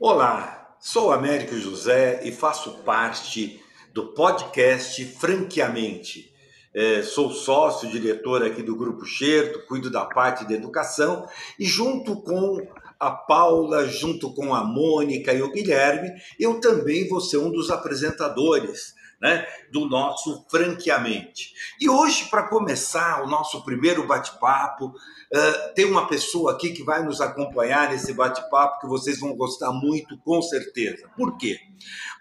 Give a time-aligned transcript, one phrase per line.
[0.00, 3.60] Olá, sou Américo José e faço parte
[3.92, 6.32] do podcast Franqueamente.
[6.72, 11.26] É, sou sócio, diretor aqui do Grupo Xerto, cuido da parte de educação
[11.58, 12.64] e junto com
[12.96, 17.68] a Paula, junto com a Mônica e o Guilherme, eu também vou ser um dos
[17.68, 21.52] apresentadores né, do nosso Franqueamente.
[21.80, 27.02] E hoje, para começar o nosso primeiro bate-papo, uh, tem uma pessoa aqui que vai
[27.02, 31.08] nos acompanhar nesse bate-papo que vocês vão gostar muito, com certeza.
[31.16, 31.58] Por quê?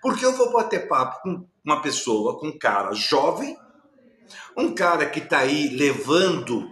[0.01, 3.57] Porque eu vou bater papo com uma pessoa, com um cara jovem,
[4.55, 6.69] um cara que está aí levando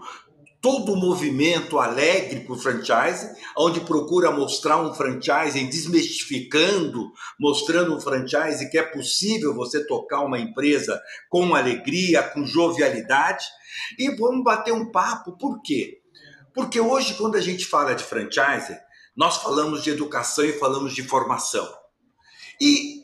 [0.65, 8.01] todo o movimento alegre para o franchise, onde procura mostrar um franchise, desmistificando, mostrando um
[8.01, 13.45] franchise que é possível você tocar uma empresa com alegria, com jovialidade.
[13.99, 15.99] E vamos bater um papo, por quê?
[16.51, 18.75] Porque hoje, quando a gente fala de franchise,
[19.15, 21.71] nós falamos de educação e falamos de formação.
[22.59, 23.03] E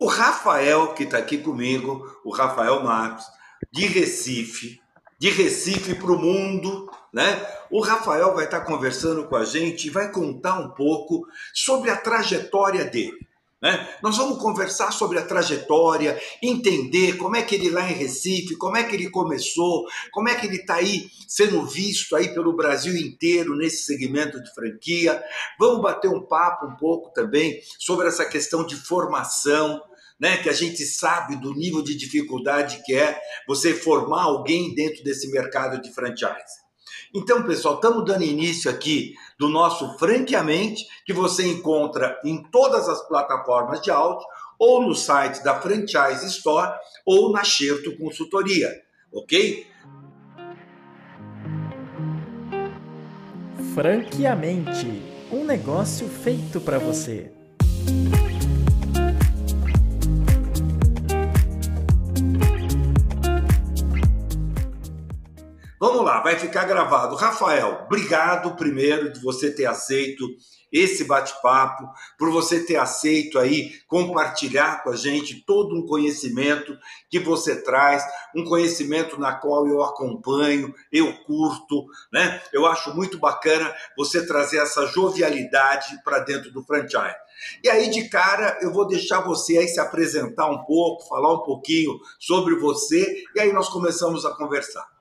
[0.00, 3.26] o Rafael, que está aqui comigo, o Rafael Marcos,
[3.70, 4.82] de Recife,
[5.24, 7.42] de Recife para o mundo, né?
[7.70, 11.96] O Rafael vai estar conversando com a gente e vai contar um pouco sobre a
[11.96, 13.16] trajetória dele.
[13.62, 13.88] Né?
[14.02, 18.76] Nós vamos conversar sobre a trajetória, entender como é que ele lá em Recife, como
[18.76, 22.94] é que ele começou, como é que ele está aí sendo visto aí pelo Brasil
[22.94, 25.24] inteiro nesse segmento de franquia.
[25.58, 29.80] Vamos bater um papo um pouco também sobre essa questão de formação,
[30.18, 35.02] né, que a gente sabe do nível de dificuldade que é você formar alguém dentro
[35.02, 36.64] desse mercado de franchise.
[37.14, 43.06] Então, pessoal, estamos dando início aqui do nosso Franqueamente, que você encontra em todas as
[43.06, 44.26] plataformas de áudio,
[44.58, 46.72] ou no site da Franchise Store,
[47.04, 48.68] ou na Xerto Consultoria,
[49.12, 49.66] ok?
[53.74, 54.86] Franqueamente,
[55.30, 57.32] um negócio feito para você.
[66.04, 67.16] Vamos lá, vai ficar gravado.
[67.16, 70.28] Rafael, obrigado primeiro de você ter aceito
[70.70, 71.88] esse bate-papo,
[72.18, 76.76] por você ter aceito aí compartilhar com a gente todo um conhecimento
[77.08, 78.04] que você traz,
[78.36, 82.42] um conhecimento na qual eu acompanho, eu curto, né?
[82.52, 87.16] Eu acho muito bacana você trazer essa jovialidade para dentro do franchise.
[87.62, 91.42] E aí, de cara, eu vou deixar você aí se apresentar um pouco, falar um
[91.42, 94.93] pouquinho sobre você, e aí nós começamos a conversar.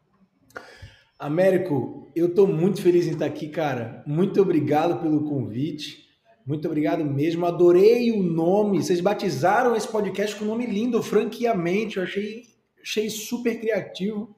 [1.23, 4.03] Américo, eu estou muito feliz em estar aqui, cara.
[4.06, 6.03] Muito obrigado pelo convite.
[6.45, 7.45] Muito obrigado mesmo.
[7.45, 8.84] Adorei o nome.
[8.84, 11.95] Vocês batizaram esse podcast com um nome lindo, franqueamente.
[11.95, 12.44] Eu achei,
[12.81, 14.35] achei super criativo.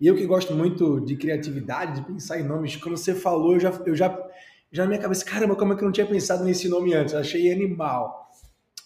[0.00, 2.74] E eu que gosto muito de criatividade, de pensar em nomes.
[2.74, 4.28] Quando você falou, eu já, eu já,
[4.72, 7.14] já na minha cabeça, caramba, como é que eu não tinha pensado nesse nome antes?
[7.14, 8.32] Eu achei animal.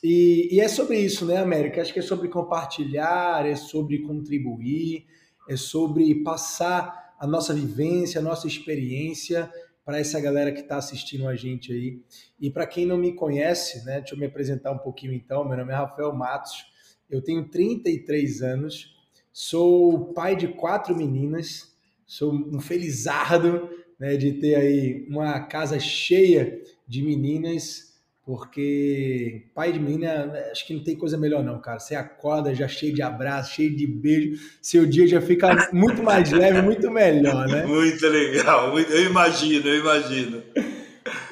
[0.05, 1.81] E, e é sobre isso, né, América?
[1.81, 5.07] Acho que é sobre compartilhar, é sobre contribuir,
[5.49, 9.53] é sobre passar a nossa vivência, a nossa experiência
[9.85, 12.01] para essa galera que está assistindo a gente aí.
[12.41, 15.47] E para quem não me conhece, né, deixa eu me apresentar um pouquinho então.
[15.47, 16.65] Meu nome é Rafael Matos,
[17.11, 18.97] eu tenho 33 anos,
[19.31, 21.77] sou pai de quatro meninas,
[22.07, 27.90] sou um felizardo né, de ter aí uma casa cheia de meninas
[28.25, 31.79] porque pai de menina, acho que não tem coisa melhor não, cara.
[31.79, 36.31] Você acorda já cheio de abraço, cheio de beijo, seu dia já fica muito mais
[36.33, 37.65] leve, muito melhor, né?
[37.67, 40.43] Muito legal, eu imagino, eu imagino.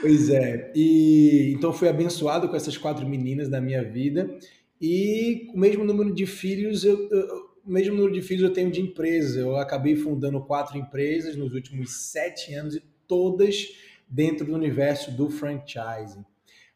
[0.01, 4.39] Pois é, e então fui abençoado com essas quatro meninas na minha vida
[4.81, 8.71] e o mesmo número de filhos, eu, eu, o mesmo número de filhos eu tenho
[8.71, 9.37] de empresas.
[9.37, 13.69] Eu acabei fundando quatro empresas nos últimos sete anos e todas
[14.09, 16.25] dentro do universo do franchising.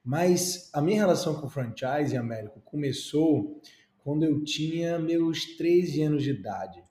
[0.04, 3.60] Mas a minha relação com o franchise, Américo, começou
[3.98, 6.82] quando eu tinha meus 13 anos de idade.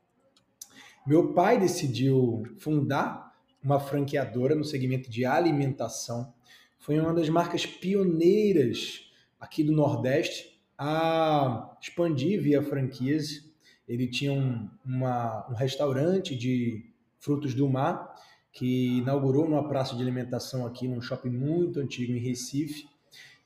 [1.05, 6.33] Meu pai decidiu fundar uma franqueadora no segmento de alimentação.
[6.79, 13.45] Foi uma das marcas pioneiras aqui do Nordeste a expandir via franquias.
[13.87, 16.89] Ele tinha um, uma, um restaurante de
[17.19, 18.15] frutos do mar
[18.53, 22.90] que inaugurou numa praça de alimentação aqui num shopping muito antigo em Recife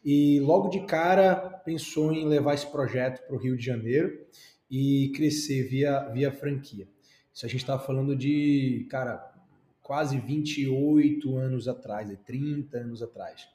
[0.06, 1.36] e logo de cara
[1.66, 4.24] pensou em levar esse projeto para o Rio de Janeiro
[4.70, 6.88] e crescer via, via franquia.
[7.34, 9.34] Isso a gente estava falando de, cara,
[9.82, 13.48] quase 28 anos atrás, 30 anos atrás,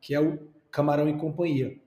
[0.00, 1.78] que é o Camarão e Companhia.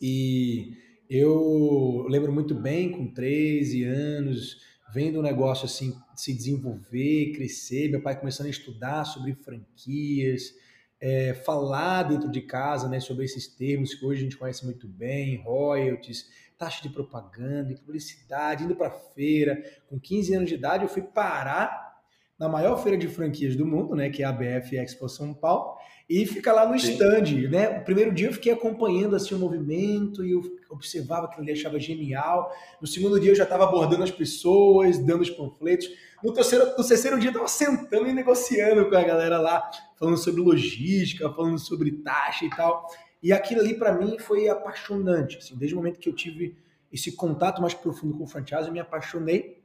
[0.00, 0.76] E
[1.10, 4.58] eu lembro muito bem, com 13 anos,
[4.94, 10.54] vendo o negócio assim se desenvolver, crescer, meu pai começando a estudar sobre franquias,
[11.02, 14.86] é, falar dentro de casa né, sobre esses termos que hoje a gente conhece muito
[14.86, 19.60] bem, royalties, taxa de propaganda, publicidade, indo para feira.
[19.88, 22.00] Com 15 anos de idade, eu fui parar
[22.38, 25.76] na maior feira de franquias do mundo, né, que é a BF Expo São Paulo,
[26.08, 26.92] e ficar lá no Sim.
[26.92, 27.80] stand, né?
[27.80, 31.78] O primeiro dia eu fiquei acompanhando assim o movimento e eu observava que ele achava
[31.78, 32.50] genial.
[32.80, 35.88] No segundo dia eu já estava abordando as pessoas, dando os panfletos.
[36.22, 40.16] No terceiro, no terceiro dia eu estava sentando e negociando com a galera lá, falando
[40.16, 42.88] sobre logística, falando sobre taxa e tal.
[43.22, 46.56] E aquilo ali para mim foi apaixonante, assim, desde o momento que eu tive
[46.92, 49.62] esse contato mais profundo com o franchise, eu me apaixonei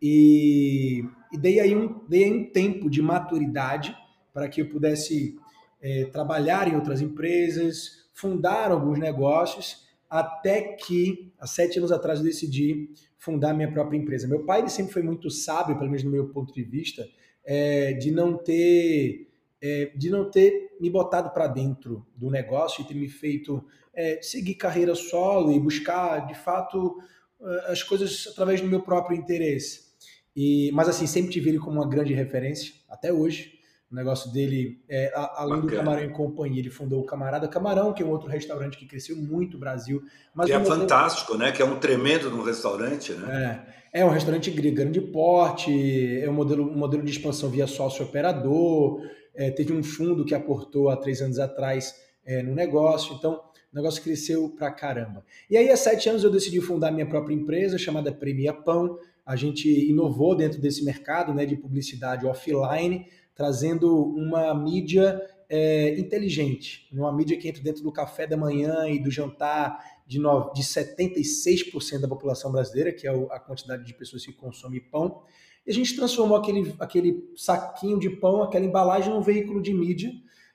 [0.00, 3.96] e, e dei aí um, dei aí um tempo de maturidade
[4.32, 5.38] para que eu pudesse
[5.80, 12.24] é, trabalhar em outras empresas, fundar alguns negócios, até que, há sete anos atrás, eu
[12.24, 14.28] decidi fundar minha própria empresa.
[14.28, 17.06] Meu pai ele sempre foi muito sábio, pelo menos no meu ponto de vista,
[17.44, 19.28] é, de não ter
[19.60, 23.64] é, de não ter me botado para dentro do negócio e ter me feito
[23.94, 26.98] é, seguir carreira solo e buscar de fato
[27.40, 29.86] é, as coisas através do meu próprio interesse.
[30.34, 33.55] E, mas assim sempre tive ele como uma grande referência até hoje.
[33.90, 35.60] O negócio dele, é, além Bacana.
[35.60, 38.86] do Camarão em Companhia, ele fundou o Camarada Camarão, que é um outro restaurante que
[38.86, 40.02] cresceu muito no Brasil.
[40.34, 40.80] Mas que é modelo...
[40.80, 41.52] fantástico, né?
[41.52, 43.64] Que é um tremendo no restaurante, né?
[43.92, 48.04] É, é um restaurante grande porte, é um modelo, um modelo de expansão via sócio
[48.04, 49.00] operador.
[49.34, 51.94] É, teve um fundo que aportou há três anos atrás
[52.24, 53.40] é, no negócio, então
[53.72, 55.24] o negócio cresceu pra caramba.
[55.48, 58.98] E aí, há sete anos, eu decidi fundar minha própria empresa chamada Premia Pão.
[59.24, 63.06] A gente inovou dentro desse mercado né, de publicidade offline,
[63.36, 68.98] trazendo uma mídia é, inteligente, uma mídia que entra dentro do café da manhã e
[68.98, 74.24] do jantar de, no, de 76% da população brasileira, que é a quantidade de pessoas
[74.24, 75.22] que consomem pão.
[75.66, 80.10] E a gente transformou aquele, aquele saquinho de pão, aquela embalagem, num veículo de mídia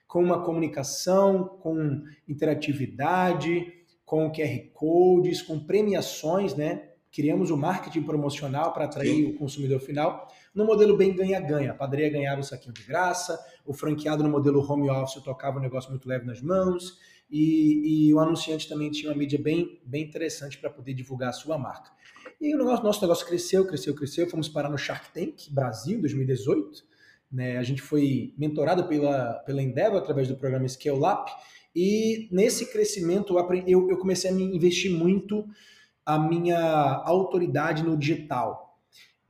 [0.08, 3.72] com uma comunicação, com interatividade,
[4.06, 6.90] com QR codes, com premiações, né?
[7.14, 9.26] Criamos o marketing promocional para atrair Sim.
[9.28, 11.72] o consumidor final no modelo bem ganha-ganha.
[11.72, 15.62] A padaria ganhava o saquinho de graça, o franqueado no modelo home office tocava um
[15.62, 16.98] negócio muito leve nas mãos,
[17.30, 21.34] e, e o anunciante também tinha uma mídia bem, bem interessante para poder divulgar a
[21.34, 21.92] sua marca.
[22.40, 24.30] E o nosso, nosso negócio cresceu, cresceu, cresceu.
[24.30, 26.84] Fomos parar no Shark Tank Brasil 2018.
[27.32, 27.58] Né?
[27.58, 31.32] A gente foi mentorado pela, pela Endeavor através do programa Scale Up.
[31.74, 33.34] E nesse crescimento
[33.66, 35.46] eu, eu comecei a me investir muito
[36.06, 36.60] a minha
[37.06, 38.71] autoridade no digital.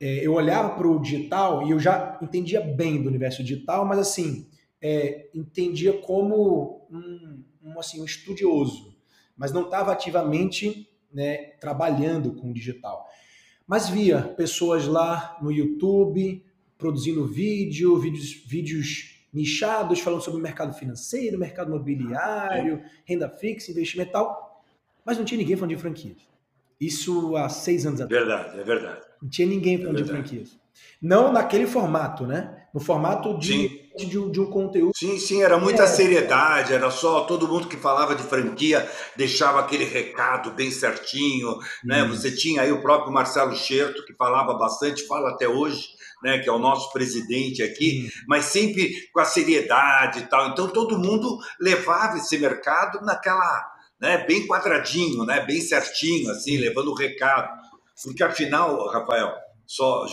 [0.02, 4.00] É, eu olhava para o digital e eu já entendia bem do universo digital, mas
[4.00, 4.48] assim,
[4.80, 8.98] é, entendia como um, um, assim, um estudioso,
[9.36, 13.06] mas não estava ativamente né, trabalhando com digital.
[13.64, 16.44] Mas via pessoas lá no YouTube
[16.76, 24.10] produzindo vídeo, vídeos, vídeos nichados falando sobre o mercado financeiro, mercado imobiliário, renda fixa, investimento
[24.10, 24.64] e tal,
[25.04, 26.18] mas não tinha ninguém falando de franquias.
[26.82, 28.26] Isso há seis anos atrás.
[28.26, 29.00] Verdade, é verdade.
[29.22, 30.58] Não tinha ninguém falando é de franquias.
[31.00, 32.66] Não naquele formato, né?
[32.74, 34.92] No formato de de, de, um conteúdo.
[34.96, 35.86] Sim, sim, era muita é.
[35.86, 42.02] seriedade, era só todo mundo que falava de franquia deixava aquele recado bem certinho, né?
[42.02, 42.08] Hum.
[42.08, 45.88] Você tinha aí o próprio Marcelo Scherto, que falava bastante, fala até hoje,
[46.22, 50.48] né, que é o nosso presidente aqui, mas sempre com a seriedade e tal.
[50.48, 53.71] Então todo mundo levava esse mercado naquela,
[54.02, 57.48] né, bem quadradinho, né, bem certinho, assim, levando o recado.
[58.02, 59.32] Porque afinal, Rafael,
[59.64, 60.04] só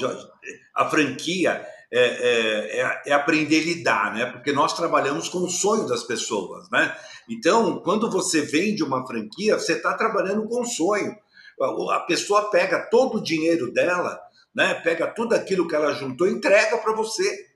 [0.76, 4.26] a franquia é, é, é, é, aprender a lidar, né?
[4.28, 6.96] Porque nós trabalhamos com o sonho das pessoas, né?
[7.28, 11.16] Então, quando você vende uma franquia, você está trabalhando com o sonho.
[11.92, 14.20] A pessoa pega todo o dinheiro dela,
[14.54, 14.76] né?
[14.76, 17.49] Pega tudo aquilo que ela juntou entrega para você.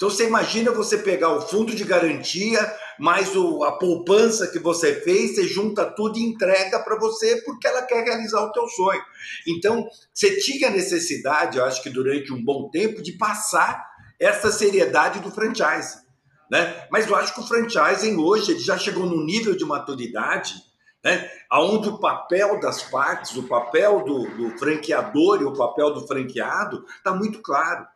[0.00, 4.94] Então você imagina você pegar o fundo de garantia, mais o, a poupança que você
[5.02, 9.02] fez, você junta tudo e entrega para você porque ela quer realizar o teu sonho.
[9.46, 13.86] Então você tinha necessidade, eu acho que durante um bom tempo, de passar
[14.18, 15.98] essa seriedade do franchise.
[16.50, 16.88] Né?
[16.90, 20.54] Mas eu acho que o franchising hoje ele já chegou num nível de maturidade
[21.04, 21.30] né?
[21.52, 26.86] onde o papel das partes, o papel do, do franqueador e o papel do franqueado
[26.96, 27.86] está muito claro.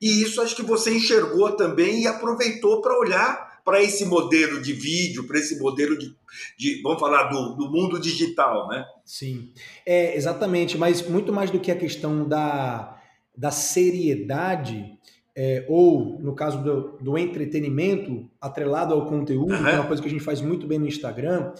[0.00, 4.72] E isso acho que você enxergou também e aproveitou para olhar para esse modelo de
[4.72, 6.14] vídeo, para esse modelo de,
[6.58, 8.84] de, vamos falar, do, do, mundo digital, né?
[9.04, 9.52] Sim,
[9.86, 13.00] é, exatamente, mas muito mais do que a questão da,
[13.34, 14.98] da seriedade,
[15.34, 19.64] é, ou no caso do, do, entretenimento atrelado ao conteúdo, uhum.
[19.64, 21.54] que é uma coisa que a gente faz muito bem no Instagram,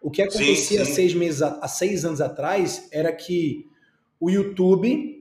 [0.00, 0.78] o que acontecia sim, sim.
[0.78, 3.66] Há, seis meses, há seis anos atrás era que
[4.20, 5.17] o YouTube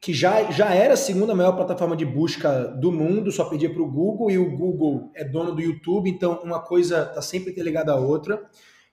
[0.00, 3.82] que já, já era a segunda maior plataforma de busca do mundo, só pedia para
[3.82, 7.92] o Google, e o Google é dono do YouTube, então uma coisa está sempre interligada
[7.92, 8.48] à outra.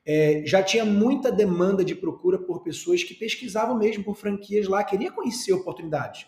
[0.05, 4.83] É, já tinha muita demanda de procura por pessoas que pesquisavam mesmo por franquias lá,
[4.83, 6.25] queria conhecer oportunidades.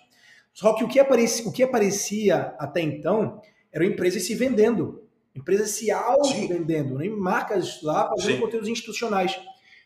[0.54, 3.42] Só que o que aparecia, o que aparecia até então
[3.74, 5.04] eram empresas se vendendo,
[5.36, 7.10] empresas se auto-vendendo, né?
[7.10, 9.38] marcas lá fazendo conteúdos institucionais.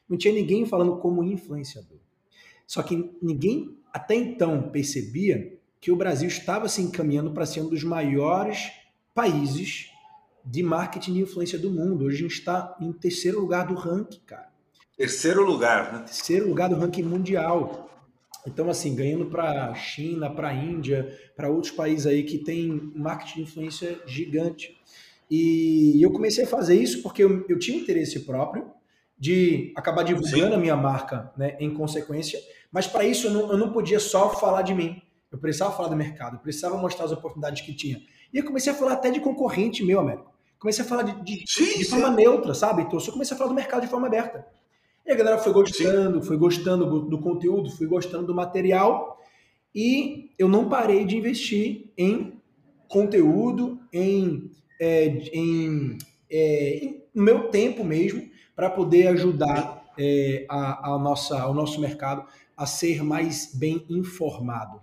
[0.08, 1.98] Não tinha ninguém falando como influenciador.
[2.68, 7.70] Só que ninguém até então percebia que o Brasil estava se encaminhando para ser um
[7.70, 8.72] dos maiores
[9.14, 9.92] países
[10.46, 12.06] de marketing de influência do mundo.
[12.06, 14.50] Hoje a gente está em terceiro lugar do ranking, cara.
[14.98, 16.00] Terceiro lugar, né?
[16.00, 17.90] Terceiro lugar do ranking mundial.
[18.46, 23.42] Então, assim, ganhando para China, para Índia, para outros países aí que tem marketing de
[23.42, 24.78] influência gigante.
[25.30, 28.66] E eu comecei a fazer isso porque eu, eu tinha interesse próprio
[29.18, 30.54] de acabar divulgando Sim.
[30.54, 32.40] a minha marca né, em consequência,
[32.72, 35.02] mas para isso eu não, eu não podia só falar de mim.
[35.32, 38.02] Eu precisava falar do mercado, eu precisava mostrar as oportunidades que tinha.
[38.34, 40.32] E eu comecei a falar até de concorrente meu, Américo.
[40.60, 42.82] Comecei a falar de, de, sim, de forma neutra, sabe?
[42.82, 44.46] Então, eu só comecei a falar do mercado de forma aberta.
[45.06, 46.28] E a galera foi gostando, sim.
[46.28, 49.18] foi gostando do, do conteúdo, foi gostando do material.
[49.74, 52.40] E eu não parei de investir em
[52.88, 55.98] conteúdo, em, é, em,
[56.30, 62.26] é, em meu tempo mesmo, para poder ajudar é, a, a nossa, o nosso mercado
[62.60, 64.82] a ser mais bem informado.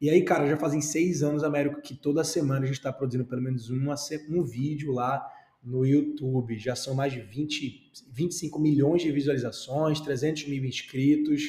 [0.00, 3.24] E aí, cara, já fazem seis anos, Américo, que toda semana a gente está produzindo
[3.24, 5.26] pelo menos um vídeo lá
[5.60, 6.56] no YouTube.
[6.56, 11.42] Já são mais de 20, 25 milhões de visualizações, 300 mil inscritos.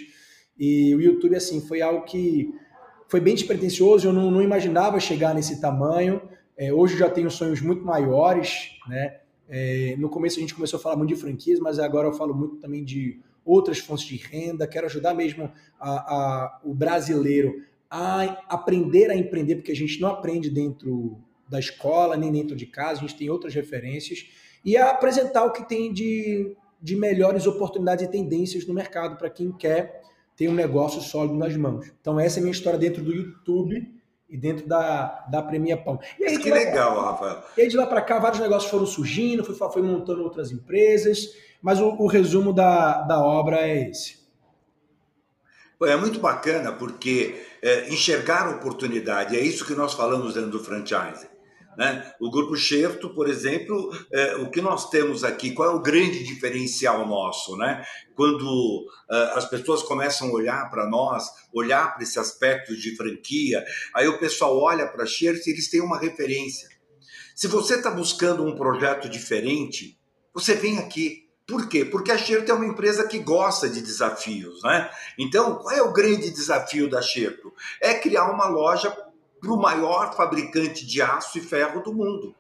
[0.58, 2.52] E o YouTube, assim, foi algo que
[3.08, 4.08] foi bem despretensioso.
[4.08, 6.20] Eu não, não imaginava chegar nesse tamanho.
[6.58, 9.20] É, hoje já tenho sonhos muito maiores, né?
[9.48, 12.34] É, no começo a gente começou a falar muito de franquias, mas agora eu falo
[12.34, 14.68] muito também de outras fontes de renda.
[14.68, 20.10] Quero ajudar mesmo a, a, o brasileiro a aprender a empreender, porque a gente não
[20.10, 21.18] aprende dentro
[21.50, 24.28] da escola, nem dentro de casa, a gente tem outras referências,
[24.66, 29.30] e a apresentar o que tem de, de melhores oportunidades e tendências no mercado para
[29.30, 30.02] quem quer
[30.36, 31.90] ter um negócio sólido nas mãos.
[32.02, 33.97] Então, essa é a minha história dentro do YouTube
[34.30, 36.00] e dentro da, da Premia Pão.
[36.20, 37.44] E aí, que legal, Rafael.
[37.58, 41.34] E aí, de lá para cá, vários negócios foram surgindo, foi, foi montando outras empresas,
[41.62, 44.18] mas o, o resumo da, da obra é esse.
[45.84, 51.28] É muito bacana porque é, enxergar oportunidade, é isso que nós falamos dentro do franchise.
[51.78, 52.12] Né?
[52.20, 56.24] O Grupo Xerto, por exemplo, é, o que nós temos aqui, qual é o grande
[56.24, 57.56] diferencial nosso?
[57.56, 57.86] Né?
[58.16, 63.64] Quando é, as pessoas começam a olhar para nós, olhar para esse aspecto de franquia,
[63.94, 66.68] aí o pessoal olha para Xerto e eles têm uma referência.
[67.36, 69.96] Se você está buscando um projeto diferente,
[70.34, 71.28] você vem aqui.
[71.48, 71.86] Por quê?
[71.86, 74.90] Porque a Xerto é uma empresa que gosta de desafios, né?
[75.18, 77.54] Então, qual é o grande desafio da Xerto?
[77.80, 78.92] É criar uma loja
[79.40, 82.36] para o maior fabricante de aço e ferro do mundo,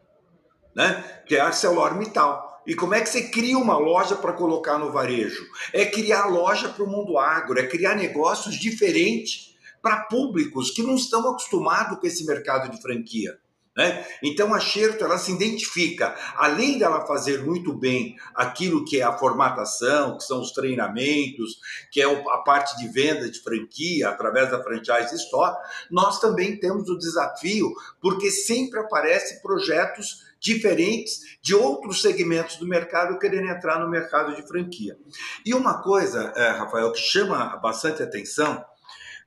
[0.76, 1.22] né?
[1.26, 2.62] Que é a ArcelorMittal.
[2.66, 5.46] E como é que você cria uma loja para colocar no varejo?
[5.72, 10.96] É criar loja para o mundo agro, é criar negócios diferentes para públicos que não
[10.96, 13.40] estão acostumados com esse mercado de franquia.
[13.78, 14.04] Né?
[14.24, 19.16] Então a Xerto ela se identifica, além dela fazer muito bem aquilo que é a
[19.16, 21.60] formatação, que são os treinamentos,
[21.92, 25.56] que é a parte de venda de franquia através da franchise store,
[25.92, 33.20] nós também temos o desafio, porque sempre aparecem projetos diferentes de outros segmentos do mercado
[33.20, 34.98] querendo entrar no mercado de franquia.
[35.46, 38.66] E uma coisa, é, Rafael, que chama bastante atenção,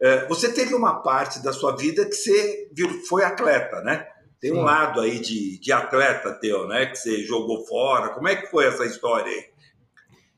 [0.00, 2.68] é, você teve uma parte da sua vida que você
[3.08, 4.08] foi atleta, né?
[4.40, 6.86] Tem um lado aí de, de atleta teu, né?
[6.86, 8.08] Que você jogou fora.
[8.14, 9.44] Como é que foi essa história aí?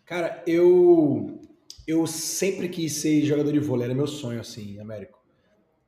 [0.04, 1.38] Cara, eu
[1.86, 5.20] eu sempre quis ser jogador de vôlei, era meu sonho, assim, Américo.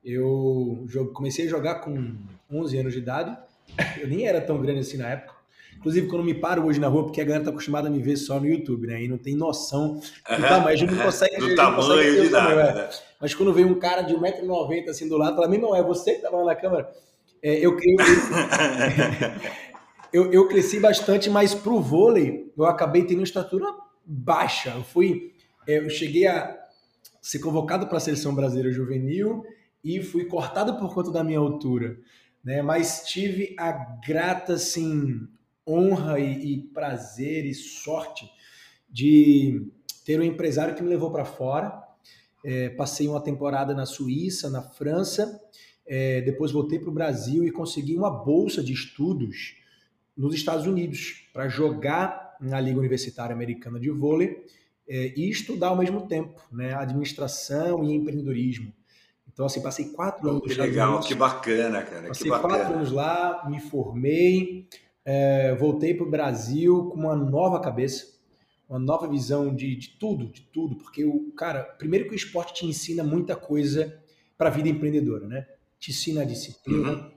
[0.03, 2.15] Eu comecei a jogar com
[2.51, 3.37] 11 anos de idade.
[3.99, 5.33] Eu nem era tão grande assim na época.
[5.77, 8.15] Inclusive, quando me paro hoje na rua, porque a galera tá acostumada a me ver
[8.17, 9.03] só no YouTube, né?
[9.03, 10.83] E não tem noção do tamanho.
[10.83, 11.37] A não consegue...
[11.37, 12.61] Do tamanho de nada.
[12.61, 12.73] É.
[12.73, 12.89] Né?
[13.19, 16.15] Mas quando vem um cara de 1,90m assim do lado, fala, meu irmão, é você
[16.15, 16.91] que tava lá na câmera?
[17.45, 17.95] É, eu, eu,
[20.11, 23.67] eu, eu, cresci bastante, mas para o vôlei eu acabei tendo uma estatura
[24.03, 24.71] baixa.
[24.71, 25.35] Eu fui,
[25.67, 26.57] é, eu cheguei a
[27.21, 29.43] ser convocado para a seleção brasileira juvenil
[29.83, 31.99] e fui cortado por conta da minha altura,
[32.43, 32.63] né?
[32.63, 33.71] Mas tive a
[34.03, 35.27] grata assim
[35.67, 38.27] honra e, e prazer e sorte
[38.89, 39.71] de
[40.03, 41.79] ter um empresário que me levou para fora.
[42.43, 45.39] É, passei uma temporada na Suíça, na França
[45.85, 49.55] é, depois voltei para o Brasil e consegui uma bolsa de estudos
[50.17, 54.45] nos Estados Unidos para jogar na Liga Universitária Americana de Vôlei
[54.87, 58.73] é, e estudar ao mesmo tempo, né, administração e empreendedorismo.
[59.31, 60.43] Então, assim, passei quatro anos.
[60.43, 62.07] Que legal, Unidos, que bacana, cara.
[62.07, 62.57] Passei bacana.
[62.57, 64.67] quatro anos lá, me formei,
[65.03, 68.15] é, voltei para o Brasil com uma nova cabeça,
[68.69, 72.53] uma nova visão de, de tudo, de tudo, porque o cara, primeiro que o esporte
[72.53, 74.01] te ensina muita coisa
[74.37, 75.45] para a vida empreendedora, né?
[75.85, 77.11] Te ensina a disciplina, uhum.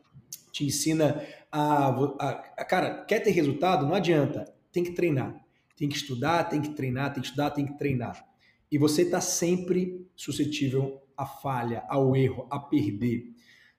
[0.52, 3.86] te ensina a, a, a, cara, quer ter resultado?
[3.86, 5.42] Não adianta, tem que treinar,
[5.74, 8.22] tem que estudar, tem que treinar, tem que estudar, tem que treinar.
[8.70, 13.32] E você está sempre suscetível à falha, ao erro, a perder.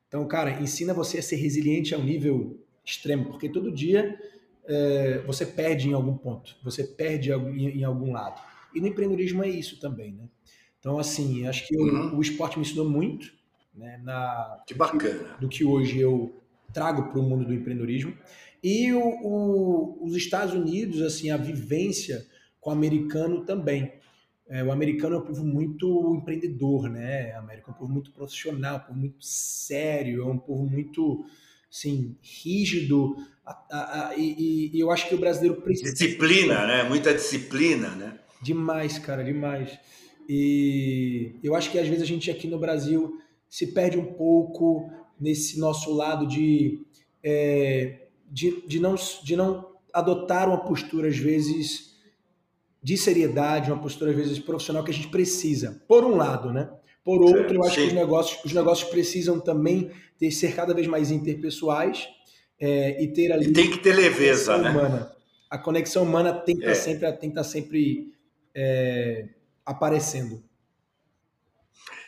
[0.07, 4.19] Então, cara, ensina você a ser resiliente ao nível extremo, porque todo dia
[4.65, 8.41] é, você perde em algum ponto, você perde em, em, algum lado.
[8.73, 10.27] E no empreendedorismo é isso também, né?
[10.79, 12.17] Então, assim, acho que eu, uhum.
[12.17, 13.37] o esporte me ensinou muito,
[13.79, 13.99] né?
[14.03, 15.37] Na, que bacana.
[15.39, 16.39] Do que, hoje eu
[16.73, 18.15] trago para o mundo do empreendedorismo.
[18.61, 22.25] E o, o, os Estados Unidos, assim, a vivência
[22.59, 23.93] com o americano também.
[24.49, 27.35] É, o americano é um povo muito empreendedor, né?
[27.35, 31.23] O americano é um povo muito profissional, um povo muito sério, é um povo muito,
[31.71, 33.15] assim, rígido.
[33.45, 35.93] A, a, a, e, e, eu acho que o brasileiro precisa...
[35.93, 36.83] Disciplina, né?
[36.83, 38.19] Muita disciplina, né?
[38.41, 39.77] Demais, cara, demais.
[40.27, 43.19] E eu acho que às vezes a gente aqui no Brasil
[43.49, 44.89] se perde um pouco
[45.19, 46.81] nesse nosso lado de,
[47.23, 51.89] é, de, de, não, de não adotar uma postura, às vezes
[52.81, 55.81] de seriedade, uma postura às vezes profissional que a gente precisa.
[55.87, 56.69] Por um lado, né?
[57.03, 57.81] Por outro, eu acho Sim.
[57.81, 62.07] que os negócios, os negócios precisam também ter, ser cada vez mais interpessoais
[62.59, 63.47] é, e ter ali.
[63.47, 64.69] E tem que ter leveza, né?
[64.69, 65.11] Humana.
[65.49, 66.71] A conexão humana tem que é.
[66.71, 68.13] estar sempre, tem que estar sempre
[68.53, 69.27] é,
[69.65, 70.43] aparecendo.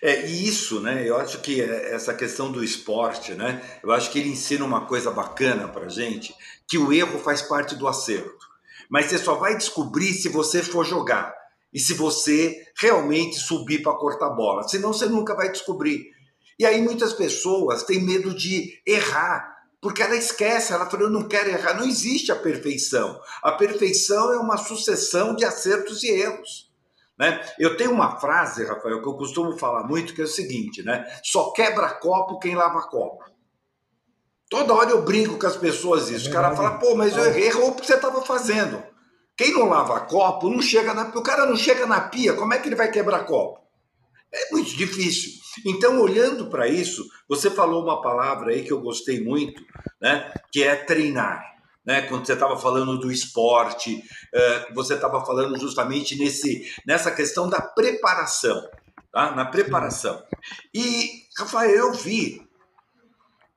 [0.02, 1.08] É, e isso, né?
[1.08, 3.62] Eu acho que essa questão do esporte, né?
[3.84, 6.34] Eu acho que ele ensina uma coisa bacana para gente,
[6.68, 8.52] que o erro faz parte do acerto
[8.92, 11.34] mas você só vai descobrir se você for jogar
[11.74, 14.68] e se você realmente subir para cortar bola.
[14.68, 16.08] Senão você nunca vai descobrir.
[16.60, 19.50] E aí muitas pessoas têm medo de errar,
[19.80, 21.76] porque ela esquece, ela fala, eu não quero errar.
[21.76, 23.18] Não existe a perfeição.
[23.42, 26.70] A perfeição é uma sucessão de acertos e erros.
[27.22, 27.40] Né?
[27.60, 31.06] Eu tenho uma frase, Rafael, que eu costumo falar muito, que é o seguinte, né?
[31.24, 33.24] Só quebra copo quem lava copo.
[34.50, 36.30] Toda hora eu brinco com as pessoas isso.
[36.32, 38.82] O cara fala, pô, mas eu errei, errou o que você estava fazendo.
[39.38, 42.58] Quem não lava copo não chega na O cara não chega na pia, como é
[42.58, 43.62] que ele vai quebrar copo?
[44.34, 45.34] É muito difícil.
[45.64, 49.62] Então, olhando para isso, você falou uma palavra aí que eu gostei muito,
[50.02, 50.34] né?
[50.52, 51.46] Que é treinar.
[51.84, 57.50] Né, quando você estava falando do esporte, uh, você estava falando justamente nesse, nessa questão
[57.50, 58.70] da preparação,
[59.12, 59.36] tá?
[59.36, 60.22] na preparação.
[60.72, 62.48] E, Rafael, eu vi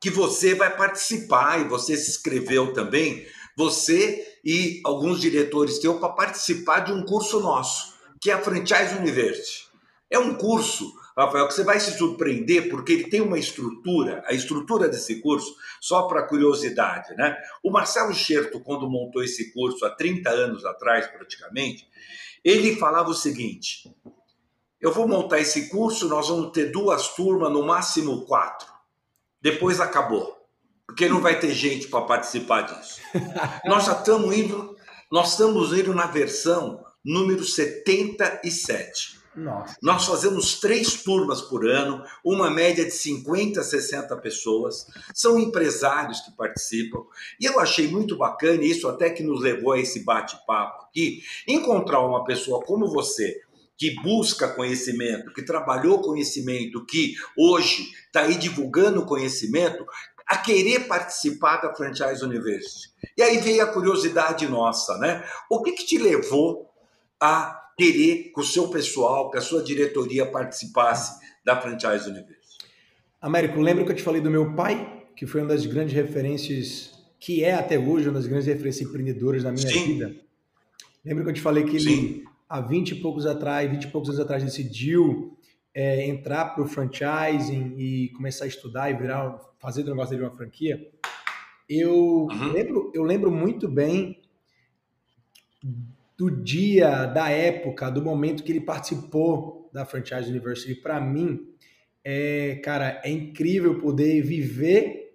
[0.01, 6.11] que você vai participar, e você se inscreveu também, você e alguns diretores teus, para
[6.11, 9.67] participar de um curso nosso, que é a Franchise University.
[10.11, 14.33] É um curso, Rafael, que você vai se surpreender, porque ele tem uma estrutura, a
[14.33, 17.37] estrutura desse curso, só para curiosidade, né?
[17.63, 21.87] O Marcelo Scherto, quando montou esse curso há 30 anos atrás, praticamente,
[22.43, 23.95] ele falava o seguinte:
[24.81, 28.75] eu vou montar esse curso, nós vamos ter duas turmas, no máximo quatro
[29.45, 30.35] depois acabou,
[30.87, 32.99] porque não vai ter gente para participar disso.
[33.67, 34.75] nós já estamos indo,
[35.13, 39.21] nós estamos indo na versão número 77.
[39.37, 39.77] Nossa.
[39.83, 46.21] Nós fazemos três turmas por ano, uma média de 50 a 60 pessoas, são empresários
[46.21, 47.01] que participam,
[47.41, 52.01] e eu achei muito bacana, isso até que nos levou a esse bate-papo aqui, encontrar
[52.01, 53.41] uma pessoa como você,
[53.77, 59.85] que busca conhecimento, que trabalhou conhecimento, que hoje está aí divulgando conhecimento,
[60.27, 62.93] a querer participar da Franchise University.
[63.17, 65.23] E aí veio a curiosidade nossa, né?
[65.51, 66.71] O que, que te levou
[67.21, 72.65] a querer que o seu pessoal, que a sua diretoria participasse da Franchise University?
[73.21, 76.93] Américo, lembra que eu te falei do meu pai, que foi uma das grandes referências,
[77.19, 79.85] que é até hoje uma das grandes referências empreendedoras da minha Sim.
[79.85, 80.15] vida?
[81.05, 83.89] Lembra que eu te falei que ele Sim há 20 e poucos atrás, 20 e
[83.89, 85.37] poucos anos atrás, decidiu
[85.75, 90.29] é, entrar para o franchising e começar a estudar e virar, fazer do negócio dele
[90.29, 90.81] uma franquia,
[91.69, 92.53] eu, uhum.
[92.53, 94.21] lembro, eu lembro muito bem
[96.17, 100.75] do dia, da época, do momento que ele participou da Franchise University.
[100.75, 101.49] Para mim,
[102.05, 105.13] é, cara, é incrível poder viver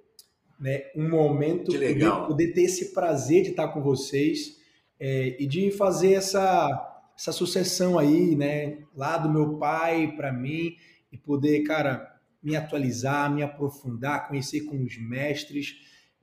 [0.60, 4.58] né, um momento, poder, poder, ter esse prazer de estar com vocês
[5.00, 6.86] é, e de fazer essa
[7.20, 10.78] essa sucessão aí, né, lá do meu pai para mim
[11.12, 15.76] e poder, cara, me atualizar, me aprofundar, conhecer com os mestres.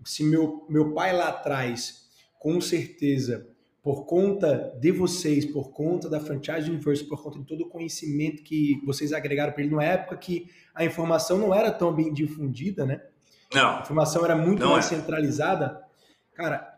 [0.07, 2.07] Se meu, meu pai lá atrás,
[2.39, 3.47] com certeza,
[3.87, 8.42] por conta de vocês, por conta da Franchise Universe, por conta de todo o conhecimento
[8.42, 12.85] que vocês agregaram para ele, numa época que a informação não era tão bem difundida,
[12.85, 13.01] né?
[13.55, 13.77] Não.
[13.77, 14.96] A informação era muito mais é.
[14.96, 15.81] centralizada.
[16.35, 16.77] Cara,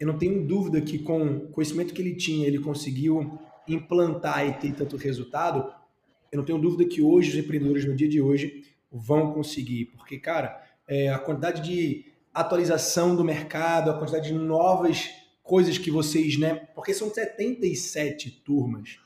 [0.00, 4.54] eu não tenho dúvida que com o conhecimento que ele tinha, ele conseguiu implantar e
[4.54, 5.72] ter tanto resultado.
[6.32, 10.18] Eu não tenho dúvida que hoje os empreendedores no dia de hoje vão conseguir, porque
[10.18, 16.38] cara, é, a quantidade de atualização do mercado, a quantidade de novas coisas que vocês,
[16.38, 16.68] né?
[16.74, 18.98] Porque são 77 turmas.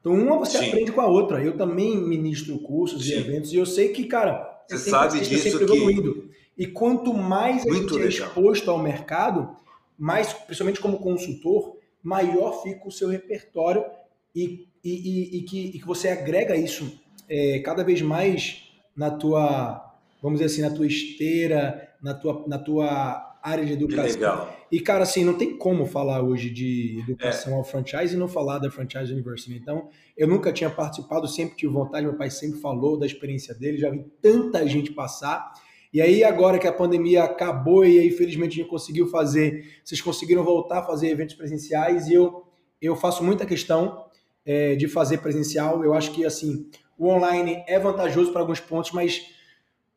[0.00, 0.68] Então, uma você Sim.
[0.68, 1.42] aprende com a outra.
[1.42, 3.10] Eu também ministro cursos Sim.
[3.10, 5.72] e eventos e eu sei que, cara, você sabe disso sempre que...
[5.74, 6.30] evoluindo.
[6.56, 8.06] E quanto mais a Muito gente é legal.
[8.06, 9.56] é exposto ao mercado,
[9.98, 13.84] mais, principalmente como consultor, maior fica o seu repertório
[14.32, 18.62] e, e, e, e que, que você agrega isso é, cada vez mais
[18.96, 24.14] na tua, vamos dizer assim, na tua esteira, na tua, na tua área de educação.
[24.14, 24.56] Legal.
[24.72, 27.56] E, cara, assim, não tem como falar hoje de educação é.
[27.56, 29.54] ao franchise e não falar da Franchise University.
[29.54, 33.76] Então, eu nunca tinha participado, sempre tive vontade, meu pai sempre falou da experiência dele,
[33.76, 35.52] já vi tanta gente passar.
[35.92, 40.00] E aí, agora que a pandemia acabou e aí, felizmente, a gente conseguiu fazer, vocês
[40.00, 42.44] conseguiram voltar a fazer eventos presenciais e eu,
[42.80, 44.06] eu faço muita questão
[44.44, 45.84] é, de fazer presencial.
[45.84, 46.66] Eu acho que, assim,
[46.98, 49.22] o online é vantajoso para alguns pontos, mas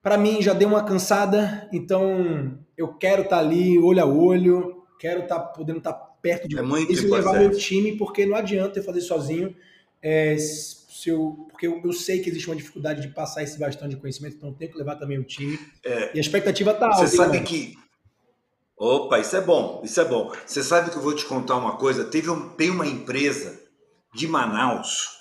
[0.02, 4.84] para mim já deu uma cansada, então eu quero estar tá ali olho a olho,
[5.00, 8.26] quero estar tá podendo estar tá perto de é muito e levar meu time, porque
[8.26, 9.56] não adianta eu fazer sozinho.
[10.02, 13.88] É, se eu, porque eu, eu, sei que existe uma dificuldade de passar esse bastão
[13.88, 15.60] de conhecimento, então eu tenho que levar também o time.
[15.84, 17.08] É, e a expectativa está alta.
[17.08, 17.76] Você sabe que.
[18.80, 20.32] Opa, isso é bom, isso é bom.
[20.46, 22.06] Você sabe que eu vou te contar uma coisa?
[22.06, 23.60] Teve um, tem uma empresa
[24.14, 25.20] de Manaus.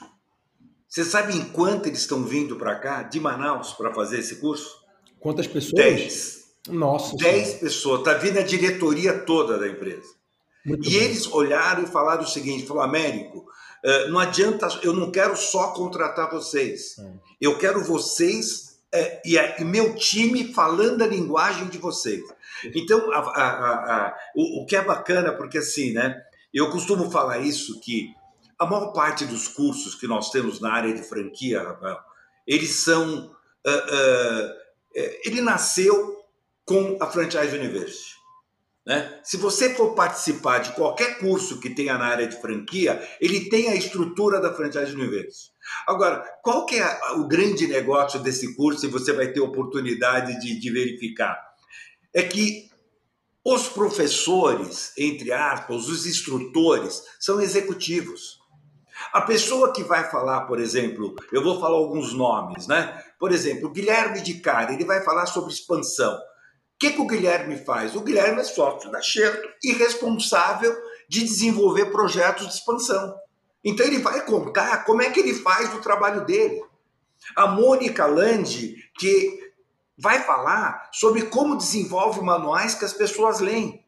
[0.86, 4.70] Você sabe em quanto eles estão vindo para cá, de Manaus, para fazer esse curso?
[5.18, 5.72] Quantas pessoas?
[5.72, 6.35] Dez.
[6.68, 7.16] Nossa.
[7.16, 7.60] Dez senhora.
[7.60, 7.98] pessoas.
[8.00, 10.14] Está vindo a diretoria toda da empresa.
[10.64, 13.46] Muito e eles olharam e falaram o seguinte: falou, Américo,
[13.84, 16.96] eh, não adianta, eu não quero só contratar vocês.
[16.98, 17.18] Hum.
[17.40, 22.22] Eu quero vocês é, e, e, meu time falando a linguagem de vocês.
[22.74, 26.22] Então, a, a, o, o, que é bacana, porque assim, né?
[26.52, 28.14] Eu costumo falar isso, que
[28.58, 31.98] a maior parte dos cursos que nós temos na área de franquia, Rafael,
[32.46, 33.30] eles são.
[33.66, 34.66] Uh, uh,
[35.24, 36.15] ele nasceu
[36.66, 38.16] com a Franchise University.
[38.84, 39.20] Né?
[39.24, 43.68] Se você for participar de qualquer curso que tenha na área de franquia, ele tem
[43.68, 45.50] a estrutura da Franchise University.
[45.88, 50.60] Agora, qual que é o grande negócio desse curso e você vai ter oportunidade de,
[50.60, 51.36] de verificar?
[52.14, 52.70] É que
[53.44, 58.38] os professores, entre aspas, os instrutores, são executivos.
[59.12, 63.02] A pessoa que vai falar, por exemplo, eu vou falar alguns nomes, né?
[63.18, 66.16] Por exemplo, Guilherme de Cara, ele vai falar sobre expansão.
[66.76, 67.96] O que, que o Guilherme faz?
[67.96, 70.76] O Guilherme é sócio da Xerto e responsável
[71.08, 73.18] de desenvolver projetos de expansão.
[73.64, 76.62] Então ele vai contar como é que ele faz o trabalho dele.
[77.34, 79.52] A Mônica Landi, que
[79.96, 83.82] vai falar sobre como desenvolve manuais que as pessoas leem.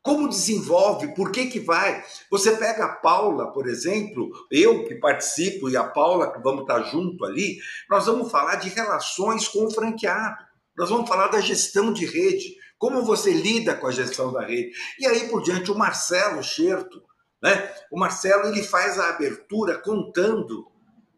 [0.00, 2.04] Como desenvolve, por que que vai?
[2.30, 6.80] Você pega a Paula, por exemplo, eu que participo e a Paula que vamos estar
[6.84, 7.58] junto ali,
[7.90, 10.49] nós vamos falar de relações com o franqueado.
[10.80, 14.72] Nós vamos falar da gestão de rede, como você lida com a gestão da rede.
[14.98, 17.02] E aí por diante, o Marcelo Scherto,
[17.42, 17.70] né?
[17.92, 20.66] O Marcelo ele faz a abertura contando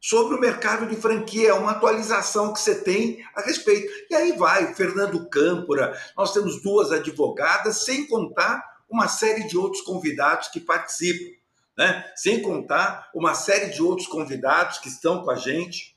[0.00, 3.88] sobre o mercado de franquia, é uma atualização que você tem a respeito.
[4.10, 9.82] E aí vai, Fernando Câmpora, nós temos duas advogadas, sem contar uma série de outros
[9.82, 11.36] convidados que participam,
[11.78, 12.04] né?
[12.16, 15.96] Sem contar uma série de outros convidados que estão com a gente,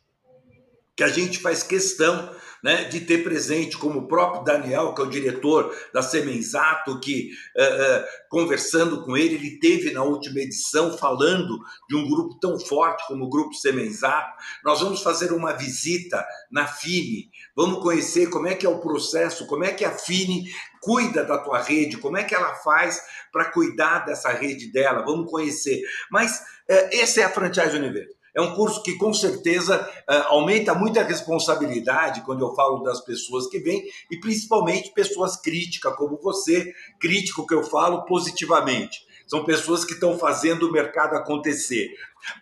[0.95, 2.31] que a gente faz questão
[2.63, 7.31] né, de ter presente, como o próprio Daniel, que é o diretor da Semenzato, que
[7.55, 13.05] uh, conversando com ele, ele teve na última edição falando de um grupo tão forte
[13.07, 14.35] como o Grupo Semenzato.
[14.63, 19.47] Nós vamos fazer uma visita na FINE, vamos conhecer como é que é o processo,
[19.47, 20.45] como é que a FINE
[20.81, 25.29] cuida da tua rede, como é que ela faz para cuidar dessa rede dela, vamos
[25.29, 25.81] conhecer.
[26.11, 26.39] Mas
[26.69, 28.14] uh, essa é a Franchise Universo.
[28.35, 32.99] É um curso que com certeza eh, aumenta muito a responsabilidade quando eu falo das
[32.99, 39.05] pessoas que vêm e principalmente pessoas críticas como você, crítico que eu falo positivamente.
[39.25, 41.87] São pessoas que estão fazendo o mercado acontecer.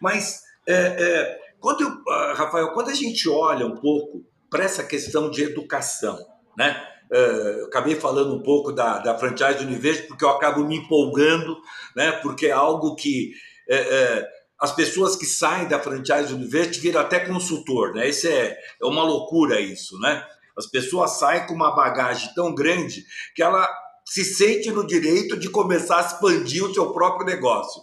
[0.01, 4.83] Mas, é, é, quando eu, ah, Rafael, quando a gente olha um pouco para essa
[4.83, 6.17] questão de educação,
[6.57, 6.89] né?
[7.11, 11.55] eu acabei falando um pouco da, da franchise Universo porque eu acabo me empolgando,
[11.95, 12.11] né?
[12.11, 13.33] Porque é algo que
[13.69, 14.27] é,
[14.59, 18.09] as pessoas que saem da franchise University viram até consultor, né?
[18.09, 20.25] Isso é, é uma loucura isso, né?
[20.57, 23.03] As pessoas saem com uma bagagem tão grande
[23.35, 23.67] que ela
[24.05, 27.81] se sente no direito de começar a expandir o seu próprio negócio.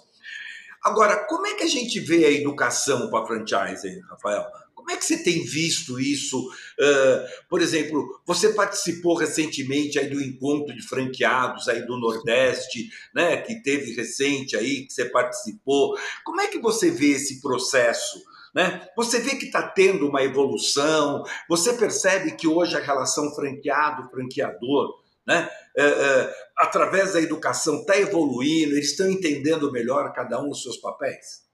[0.82, 4.46] Agora, como é que a gente vê a educação para franchise, Rafael?
[4.90, 6.48] Como é que você tem visto isso?
[6.48, 13.36] Uh, por exemplo, você participou recentemente aí do encontro de franqueados aí do Nordeste, né?
[13.36, 15.96] Que teve recente aí que você participou.
[16.24, 18.20] Como é que você vê esse processo?
[18.52, 18.84] Né?
[18.96, 24.88] Você vê que está tendo uma evolução, você percebe que hoje a relação franqueado-franqueador,
[25.24, 25.48] né?
[25.76, 30.78] É, é, através da educação, está evoluindo, eles estão entendendo melhor cada um os seus
[30.78, 31.48] papéis?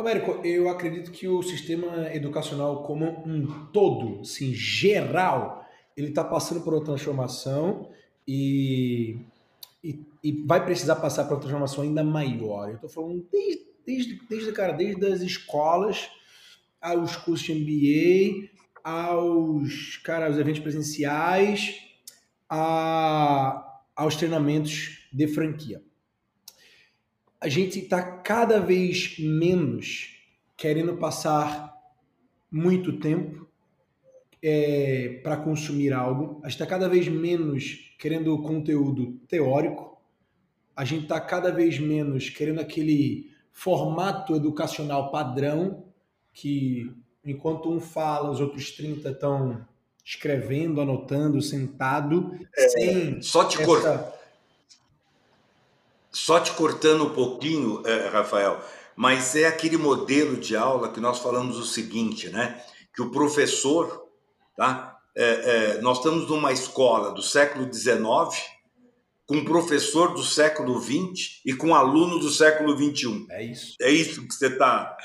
[0.00, 6.60] Américo, eu acredito que o sistema educacional como um todo, assim, geral, ele está passando
[6.60, 7.90] por uma transformação
[8.26, 9.18] e,
[9.82, 12.68] e, e, vai precisar passar por uma transformação ainda maior.
[12.68, 16.08] Eu estou falando desde, desde, desde, cara, desde as escolas
[16.80, 18.50] aos cursos de MBA,
[18.84, 21.74] aos, cara, aos eventos presenciais,
[22.48, 25.82] a, aos treinamentos de franquia
[27.40, 30.16] a gente está cada vez menos
[30.56, 31.76] querendo passar
[32.50, 33.46] muito tempo
[34.42, 36.40] é, para consumir algo.
[36.42, 39.98] A gente está cada vez menos querendo conteúdo teórico.
[40.74, 45.84] A gente está cada vez menos querendo aquele formato educacional padrão
[46.32, 46.92] que
[47.24, 49.66] enquanto um fala, os outros 30 estão
[50.04, 53.64] escrevendo, anotando, sentado, é, sem só te essa...
[53.64, 54.17] cortar
[56.18, 58.60] só te cortando um pouquinho, é, Rafael,
[58.96, 62.60] mas é aquele modelo de aula que nós falamos o seguinte, né?
[62.94, 64.08] Que o professor,
[64.56, 64.98] tá?
[65.16, 68.00] É, é, nós estamos numa escola do século XIX,
[69.26, 73.26] com um professor do século XX e com um aluno do século XXI.
[73.30, 73.76] É isso.
[73.80, 74.96] É isso que você está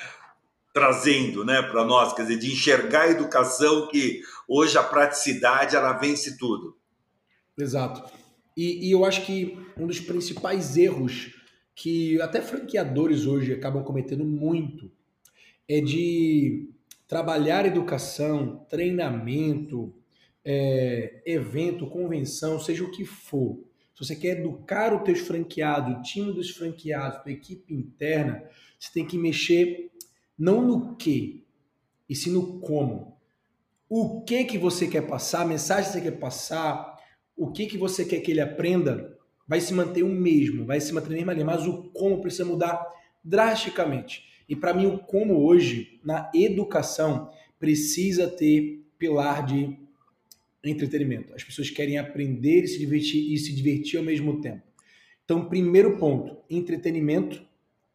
[0.74, 5.94] trazendo né, para nós, quer dizer, de enxergar a educação que hoje a praticidade ela
[5.94, 6.76] vence tudo.
[7.56, 8.04] Exato.
[8.56, 11.34] E, e, eu acho que um dos principais erros
[11.76, 14.92] que até franqueadores hoje acabam cometendo muito
[15.68, 16.70] é de
[17.08, 19.94] trabalhar educação, treinamento,
[20.46, 23.60] é, evento, convenção, seja o que for.
[23.94, 28.44] Se você quer educar o teu franqueado, o time dos franqueados, a equipe interna,
[28.80, 29.92] você tem que mexer
[30.38, 31.46] não no que,
[32.10, 33.16] e sim no como.
[33.88, 36.93] O que que você quer passar, a mensagem que você quer passar,
[37.36, 39.18] o que, que você quer que ele aprenda
[39.48, 42.46] vai se manter o mesmo, vai se manter a mesma linha, mas o como precisa
[42.46, 42.86] mudar
[43.24, 44.24] drasticamente.
[44.48, 49.78] E para mim, o como hoje, na educação, precisa ter pilar de
[50.64, 51.34] entretenimento.
[51.34, 54.62] As pessoas querem aprender e se divertir e se divertir ao mesmo tempo.
[55.26, 57.46] Então, primeiro ponto, entretenimento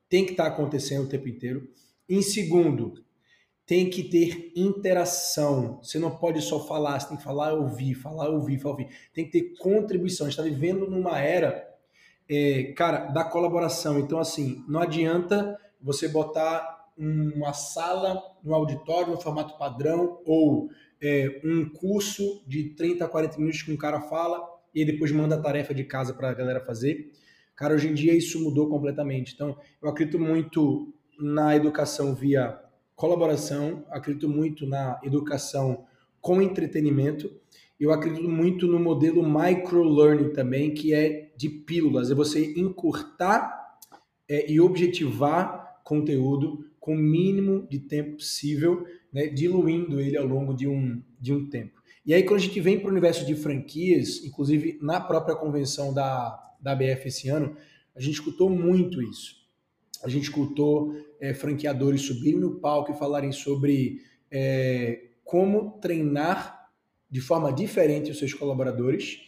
[0.08, 1.68] tem que estar acontecendo o tempo inteiro.
[2.08, 3.04] Em segundo,
[3.68, 5.78] tem que ter interação.
[5.82, 8.88] Você não pode só falar, você tem que falar, ouvir, falar, ouvir, falar, ouvir.
[9.12, 10.26] Tem que ter contribuição.
[10.26, 11.68] A gente está vivendo numa era,
[12.26, 13.98] é, cara, da colaboração.
[13.98, 21.38] Então, assim, não adianta você botar uma sala no auditório no formato padrão ou é,
[21.44, 25.42] um curso de 30 a 40 minutos que um cara fala e depois manda a
[25.42, 27.12] tarefa de casa para a galera fazer.
[27.54, 29.34] Cara, hoje em dia isso mudou completamente.
[29.34, 32.66] Então, eu acredito muito na educação via
[32.98, 35.86] colaboração, acredito muito na educação
[36.20, 37.30] com entretenimento.
[37.78, 43.78] Eu acredito muito no modelo microlearning também, que é de pílulas, é você encurtar
[44.28, 50.52] é, e objetivar conteúdo com o mínimo de tempo possível, né, diluindo ele ao longo
[50.52, 51.80] de um, de um tempo.
[52.04, 55.94] E aí, quando a gente vem para o universo de franquias, inclusive na própria convenção
[55.94, 57.56] da, da BF esse ano,
[57.94, 59.37] a gente escutou muito isso
[60.02, 63.98] a gente escutou é, franqueadores subirem no palco e falarem sobre
[64.30, 66.68] é, como treinar
[67.10, 69.20] de forma diferente os seus colaboradores,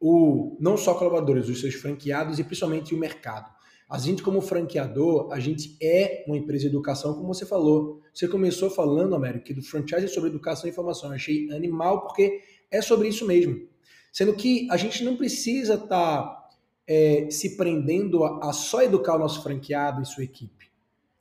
[0.00, 3.52] o, não só colaboradores, os seus franqueados e principalmente o mercado.
[3.88, 8.00] A gente, como franqueador, a gente é uma empresa de educação, como você falou.
[8.12, 11.10] Você começou falando, Américo, que do franchise é sobre educação e informação.
[11.10, 13.68] Eu achei animal, porque é sobre isso mesmo.
[14.10, 16.41] Sendo que a gente não precisa estar tá
[16.86, 20.70] é, se prendendo a, a, só educar o nosso franqueado e sua equipe?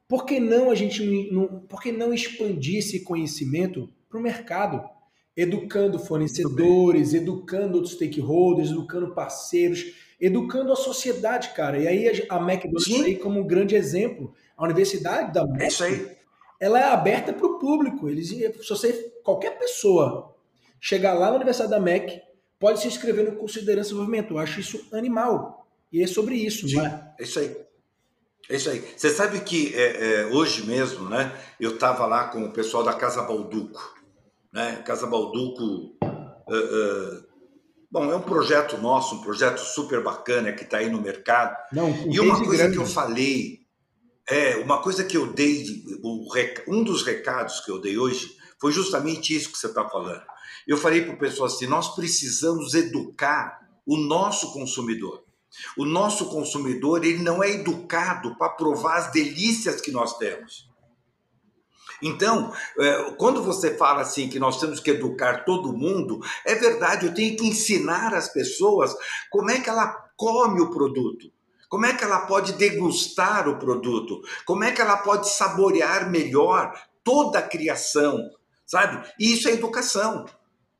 [0.07, 4.83] Por que não a gente não, por que não expandir esse conhecimento para o mercado?
[5.35, 11.79] Educando fornecedores, educando outros stakeholders, educando parceiros, educando a sociedade, cara.
[11.79, 13.05] E aí a McDonald's Sim.
[13.05, 14.33] aí como um grande exemplo.
[14.57, 16.17] A Universidade da Mac, é
[16.59, 18.07] ela é aberta para o público.
[18.07, 18.93] Eles, se você,
[19.23, 20.35] qualquer pessoa
[20.79, 22.21] chegar lá na Universidade da MEC,
[22.61, 24.33] pode se inscrever no curso de liderança e desenvolvimento.
[24.35, 25.67] Eu acho isso animal.
[25.91, 27.11] E é sobre isso, Sim, né?
[27.19, 27.57] É isso aí.
[28.49, 28.85] É isso aí.
[28.95, 31.35] Você sabe que é, é, hoje mesmo, né?
[31.59, 33.81] Eu estava lá com o pessoal da Casa Balduco,
[34.53, 34.81] né?
[34.85, 37.31] Casa Balduco, uh, uh,
[37.91, 41.57] Bom, é um projeto nosso, um projeto super bacana que está aí no mercado.
[41.73, 42.77] Não, e uma coisa grande.
[42.77, 43.59] que eu falei,
[44.29, 45.65] é uma coisa que eu dei,
[46.69, 50.23] um dos recados que eu dei hoje foi justamente isso que você está falando.
[50.67, 55.23] Eu falei para o pessoal assim: nós precisamos educar o nosso consumidor.
[55.77, 60.69] O nosso consumidor ele não é educado para provar as delícias que nós temos.
[62.01, 67.05] Então, é, quando você fala assim que nós temos que educar todo mundo, é verdade,
[67.05, 68.95] eu tenho que ensinar as pessoas
[69.29, 71.31] como é que ela come o produto.
[71.69, 74.21] Como é que ela pode degustar o produto?
[74.45, 78.29] Como é que ela pode saborear melhor toda a criação,
[78.65, 79.07] sabe?
[79.17, 80.25] E isso é educação.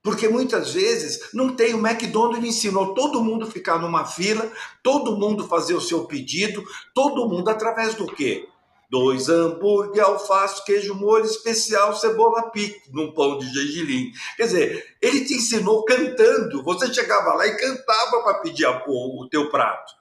[0.04, 1.74] Porque muitas vezes não tem.
[1.74, 7.30] O McDonald's ensinou todo mundo ficar numa fila, todo mundo fazer o seu pedido, todo
[7.30, 8.48] mundo através do quê?
[8.90, 14.12] Dois hambúrguer, alface, queijo molho especial, cebola pique, num pão de gergelim.
[14.36, 16.62] Quer dizer, ele te ensinou cantando.
[16.64, 20.01] Você chegava lá e cantava para pedir o teu prato.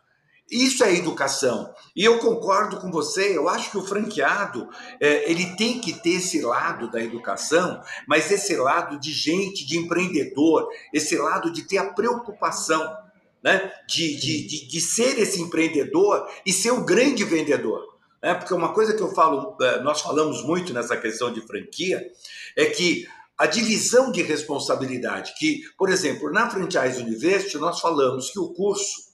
[0.50, 1.72] Isso é educação.
[1.94, 4.68] E eu concordo com você, eu acho que o franqueado
[5.00, 9.78] é, ele tem que ter esse lado da educação, mas esse lado de gente, de
[9.78, 12.96] empreendedor, esse lado de ter a preocupação
[13.42, 17.86] né, de, de, de, de ser esse empreendedor e ser o grande vendedor.
[18.22, 18.34] Né?
[18.34, 22.04] Porque uma coisa que eu falo, é, nós falamos muito nessa questão de franquia,
[22.56, 23.06] é que
[23.38, 29.09] a divisão de responsabilidade, que, por exemplo, na Franchise University, nós falamos que o curso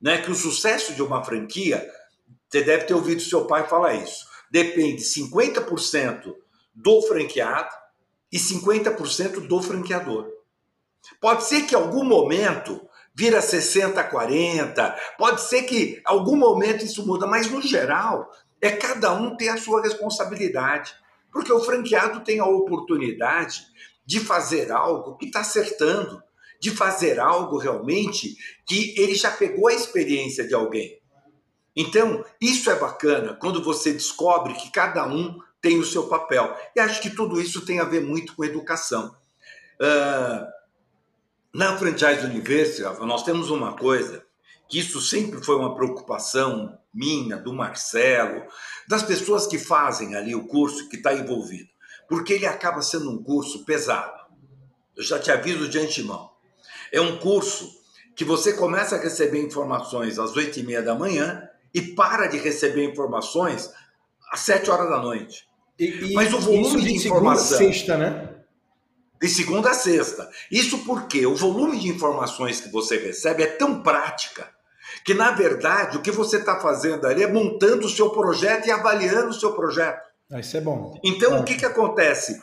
[0.00, 1.86] né, que o sucesso de uma franquia,
[2.48, 6.34] você deve ter ouvido seu pai falar isso, depende 50%
[6.74, 7.70] do franqueado
[8.32, 10.28] e 50% do franqueador.
[11.20, 12.80] Pode ser que em algum momento
[13.14, 18.70] vira 60 40, pode ser que em algum momento isso muda, mas no geral é
[18.70, 20.94] cada um ter a sua responsabilidade,
[21.32, 23.66] porque o franqueado tem a oportunidade
[24.04, 26.22] de fazer algo que está acertando,
[26.60, 31.00] de fazer algo realmente que ele já pegou a experiência de alguém.
[31.74, 36.54] Então, isso é bacana quando você descobre que cada um tem o seu papel.
[36.76, 39.14] E acho que tudo isso tem a ver muito com educação.
[39.80, 40.46] Uh,
[41.54, 44.24] na Franchise University, nós temos uma coisa
[44.68, 48.44] que isso sempre foi uma preocupação minha, do Marcelo,
[48.88, 51.68] das pessoas que fazem ali o curso, que está envolvido.
[52.08, 54.20] Porque ele acaba sendo um curso pesado.
[54.96, 56.29] Eu já te aviso de antemão.
[56.92, 57.70] É um curso
[58.16, 62.38] que você começa a receber informações às oito e meia da manhã e para de
[62.38, 63.70] receber informações
[64.32, 65.48] às sete horas da noite.
[65.78, 67.56] E, Mas o volume de, de informação.
[67.56, 68.28] Segunda a sexta, né?
[69.20, 70.30] De segunda a sexta.
[70.50, 74.48] Isso porque o volume de informações que você recebe é tão prática
[75.04, 78.70] que, na verdade, o que você está fazendo ali é montando o seu projeto e
[78.70, 80.00] avaliando o seu projeto.
[80.30, 80.98] Ah, isso é bom.
[81.02, 81.40] Então, é.
[81.40, 82.40] o que, que acontece?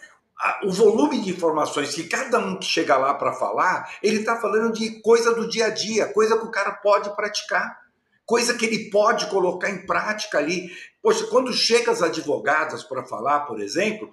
[0.63, 4.71] O volume de informações que cada um que chega lá para falar, ele está falando
[4.71, 7.79] de coisa do dia a dia, coisa que o cara pode praticar,
[8.25, 10.69] coisa que ele pode colocar em prática ali.
[11.01, 14.09] Poxa, quando chega as advogadas para falar, por exemplo,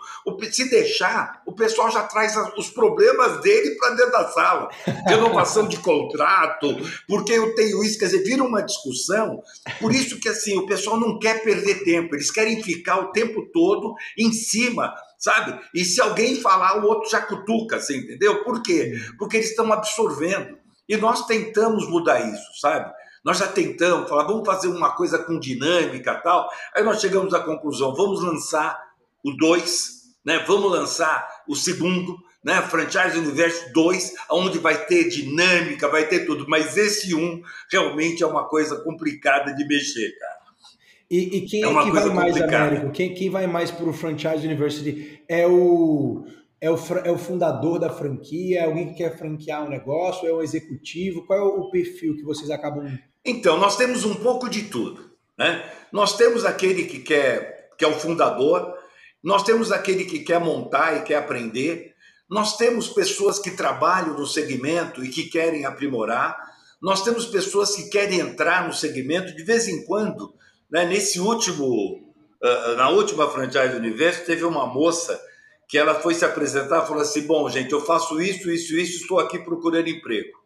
[0.52, 4.68] se deixar, o pessoal já traz os problemas dele para dentro da sala.
[5.06, 6.68] Renovação de contrato,
[7.08, 9.42] porque eu tenho isso, quer dizer, vira uma discussão.
[9.80, 13.44] Por isso que assim, o pessoal não quer perder tempo, eles querem ficar o tempo
[13.52, 15.58] todo em cima sabe?
[15.74, 18.44] E se alguém falar, o outro já cutuca, você entendeu?
[18.44, 18.92] Por quê?
[19.18, 20.58] Porque eles estão absorvendo.
[20.86, 22.92] E nós tentamos mudar isso, sabe?
[23.24, 26.46] Nós já tentamos, falar, vamos fazer uma coisa com dinâmica tal.
[26.74, 28.78] Aí nós chegamos à conclusão, vamos lançar
[29.24, 29.92] o 2,
[30.26, 30.44] né?
[30.46, 32.60] vamos lançar o segundo, né?
[32.60, 36.44] Franchise Universo 2, onde vai ter dinâmica, vai ter tudo.
[36.46, 37.40] Mas esse um
[37.72, 40.33] realmente é uma coisa complicada de mexer, cara.
[41.14, 42.90] E, e quem é, é que vai mais, Américo?
[42.90, 45.22] Quem, quem vai mais para o Franchise University?
[45.28, 46.24] É o,
[46.60, 46.74] é, o,
[47.04, 48.58] é o fundador da franquia?
[48.58, 50.26] É alguém que quer franquear um negócio?
[50.26, 51.24] É o executivo?
[51.24, 52.84] Qual é o perfil que vocês acabam...
[53.24, 55.08] Então, nós temos um pouco de tudo.
[55.38, 55.64] Né?
[55.92, 58.74] Nós temos aquele que quer, que é o fundador,
[59.22, 61.94] nós temos aquele que quer montar e quer aprender,
[62.28, 66.36] nós temos pessoas que trabalham no segmento e que querem aprimorar,
[66.82, 70.34] nós temos pessoas que querem entrar no segmento de vez em quando
[70.70, 70.84] né?
[70.84, 71.64] Nesse último,
[72.42, 75.20] uh, na última franchise Universo, teve uma moça
[75.68, 79.02] que ela foi se apresentar e falou assim: Bom, gente, eu faço isso, isso, isso,
[79.02, 80.44] estou aqui procurando emprego.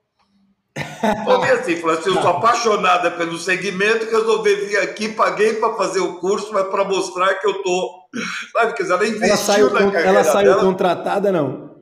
[1.24, 6.00] Falei assim, falou assim, eu sou apaixonada pelo segmento, resolvi vir aqui, paguei para fazer
[6.00, 8.08] o curso, mas para mostrar que eu tô,
[8.52, 10.64] sabe, quer dizer, ela investiu ela saiu, na carreira Ela saiu dela.
[10.64, 11.77] contratada, não?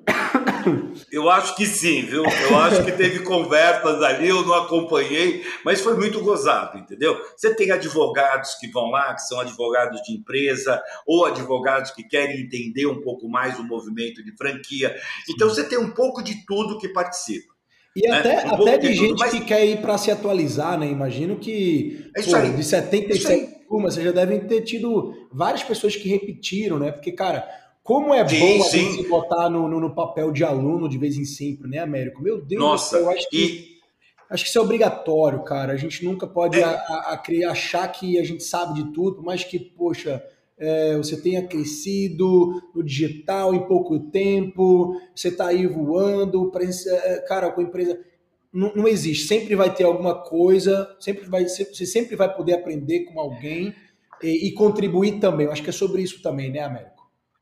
[1.12, 2.24] Eu acho que sim, viu?
[2.24, 7.20] Eu acho que teve conversas ali, eu não acompanhei, mas foi muito gozado, entendeu?
[7.36, 12.40] Você tem advogados que vão lá, que são advogados de empresa, ou advogados que querem
[12.40, 14.94] entender um pouco mais o movimento de franquia.
[15.28, 17.54] Então você tem um pouco de tudo que participa.
[17.96, 18.18] E né?
[18.18, 19.30] até, um até de, de gente mas...
[19.30, 20.86] que quer ir para se atualizar, né?
[20.86, 26.08] Imagino que é pô, de 77 turmas, vocês já devem ter tido várias pessoas que
[26.08, 26.92] repetiram, né?
[26.92, 27.48] Porque, cara,
[27.86, 31.16] como é sim, bom a gente botar no, no, no, papel de aluno de vez
[31.16, 32.20] em sempre, né, Américo?
[32.20, 33.44] Meu Deus Nossa, do céu, eu acho que.
[33.72, 33.76] E...
[34.28, 35.72] Acho que isso é obrigatório, cara.
[35.72, 36.64] A gente nunca pode é.
[36.64, 40.20] a, a, a, achar que a gente sabe de tudo, mas que, poxa,
[40.58, 46.50] é, você tenha crescido no digital em pouco tempo, você está aí voando,
[46.88, 48.00] é, cara, com a empresa.
[48.52, 53.04] Não, não, existe, sempre vai ter alguma coisa, sempre vai, você sempre vai poder aprender
[53.04, 53.72] com alguém
[54.20, 55.46] e, e contribuir também.
[55.46, 56.95] Eu acho que é sobre isso também, né, Américo?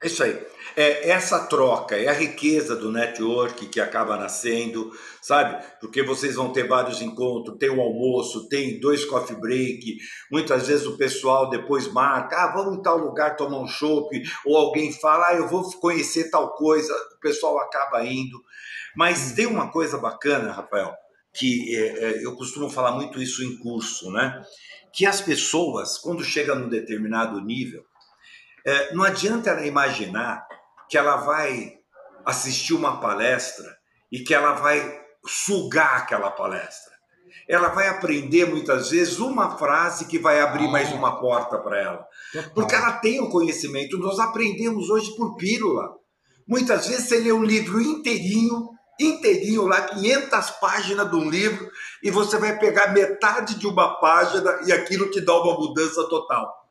[0.05, 0.39] É isso aí.
[0.77, 4.93] É essa troca, é a riqueza do network que acaba nascendo,
[5.23, 5.65] sabe?
[5.81, 9.97] Porque vocês vão ter vários encontros, tem o almoço, tem dois coffee break,
[10.31, 14.59] muitas vezes o pessoal depois marca, ah, vamos em tal lugar tomar um chopp, ou
[14.59, 18.39] alguém fala, ah, eu vou conhecer tal coisa, o pessoal acaba indo.
[18.95, 20.93] Mas tem uma coisa bacana, Rafael,
[21.33, 24.43] que é, é, eu costumo falar muito isso em curso, né?
[24.93, 27.85] Que as pessoas, quando chegam num determinado nível,
[28.65, 30.47] é, não adianta ela imaginar
[30.89, 31.75] que ela vai
[32.25, 33.67] assistir uma palestra
[34.11, 36.95] e que ela vai sugar aquela palestra.
[37.49, 42.07] Ela vai aprender muitas vezes uma frase que vai abrir mais uma porta para ela.
[42.55, 43.99] Porque ela tem o conhecimento.
[43.99, 45.91] Nós aprendemos hoje por pílula.
[46.49, 51.71] Muitas vezes você lê um livro inteirinho, inteirinho lá, 500 páginas de um livro,
[52.03, 56.64] e você vai pegar metade de uma página e aquilo te dá uma mudança total.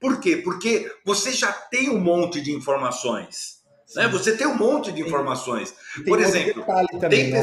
[0.00, 0.38] Por quê?
[0.38, 3.60] Porque você já tem um monte de informações.
[3.94, 4.08] Né?
[4.08, 5.74] Você tem um monte de informações.
[5.96, 6.64] Tem, Por exemplo,
[6.98, 7.42] também, tem, né?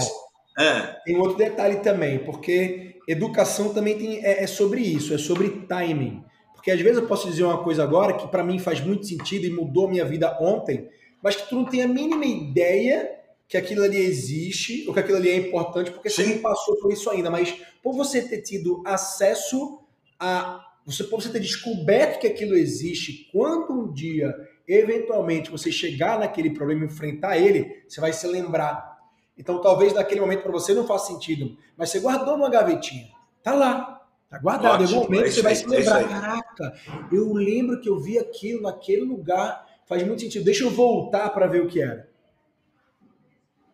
[0.57, 0.81] é.
[1.05, 6.23] tem outro detalhe também, porque educação também tem, é, é, sobre isso, é sobre timing.
[6.53, 9.45] Porque às vezes eu posso dizer uma coisa agora que para mim faz muito sentido
[9.45, 10.89] e mudou minha vida ontem,
[11.21, 15.17] mas que tu não tem a mínima ideia que aquilo ali existe, ou que aquilo
[15.17, 16.23] ali é importante, porque Sim.
[16.23, 17.29] você não passou por isso ainda.
[17.29, 19.79] Mas por você ter tido acesso
[20.19, 23.27] a você pode ter descoberto que aquilo existe.
[23.33, 24.33] Quando um dia,
[24.65, 28.97] eventualmente, você chegar naquele problema e enfrentar ele, você vai se lembrar.
[29.37, 33.09] Então, talvez naquele momento para você não faça sentido, mas você guardou numa gavetinha.
[33.43, 34.01] Tá lá.
[34.29, 34.81] Tá guardado.
[34.81, 36.01] Ótimo, em algum momento é você vai se lembrar.
[36.01, 36.73] É Caraca,
[37.11, 39.67] eu lembro que eu vi aquilo naquele lugar.
[39.85, 40.45] Faz muito sentido.
[40.45, 42.09] Deixa eu voltar para ver o que era.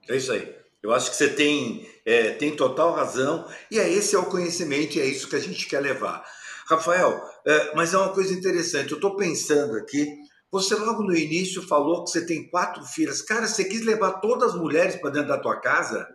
[0.09, 0.51] É isso aí.
[0.81, 3.47] Eu acho que você tem, é, tem total razão.
[3.69, 6.23] E é esse é o conhecimento e é isso que a gente quer levar.
[6.67, 8.91] Rafael, é, mas é uma coisa interessante.
[8.91, 10.07] Eu estou pensando aqui.
[10.51, 13.21] Você logo no início falou que você tem quatro filhas.
[13.21, 16.07] Cara, você quis levar todas as mulheres para dentro da tua casa?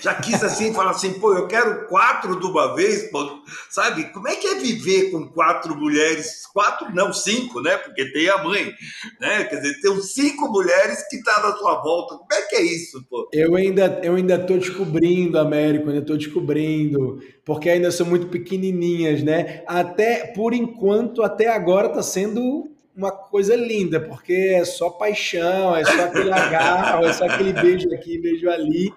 [0.00, 4.04] Já quis assim falar assim, pô, eu quero quatro de uma vez, pô, sabe?
[4.12, 6.46] Como é que é viver com quatro mulheres?
[6.52, 7.76] Quatro, não, cinco, né?
[7.76, 8.72] Porque tem a mãe,
[9.20, 9.44] né?
[9.44, 12.16] Quer dizer, tem cinco mulheres que tá na sua volta.
[12.16, 13.28] Como é que é isso, pô?
[13.32, 19.22] Eu ainda, eu ainda tô descobrindo, Américo, ainda tô descobrindo, porque ainda são muito pequenininhas,
[19.22, 19.62] né?
[19.66, 25.84] Até, por enquanto, até agora tá sendo uma coisa linda, porque é só paixão, é
[25.84, 28.92] só aquele agarro, é só aquele beijo aqui, beijo ali.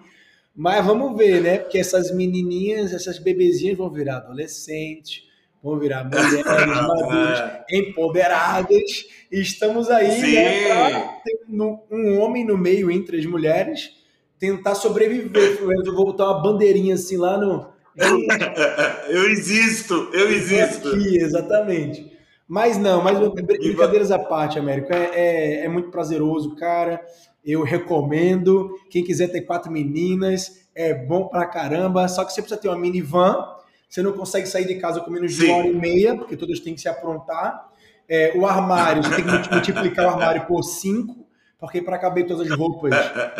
[0.55, 1.57] Mas vamos ver, né?
[1.59, 5.23] Porque essas menininhas, essas bebezinhas vão virar adolescentes,
[5.63, 9.05] vão virar mulheres maduras, empoderadas.
[9.31, 14.01] E estamos aí né, para ter um homem no meio entre as mulheres
[14.37, 15.59] tentar sobreviver.
[15.61, 17.71] Eu vou botar uma bandeirinha assim lá no.
[19.09, 20.87] Eu existo, eu existo.
[20.87, 22.09] Aqui, exatamente.
[22.47, 27.01] Mas não, mas brincadeiras à parte, Américo, é, é, é muito prazeroso, cara
[27.43, 28.77] eu recomendo.
[28.89, 32.07] Quem quiser ter quatro meninas, é bom pra caramba.
[32.07, 33.45] Só que você precisa ter uma minivan.
[33.89, 36.59] Você não consegue sair de casa com menos de uma hora e meia, porque todas
[36.59, 37.69] têm que se aprontar.
[38.07, 41.25] É, o armário, você tem que multiplicar o armário por cinco,
[41.59, 42.91] porque para caber todas as roupas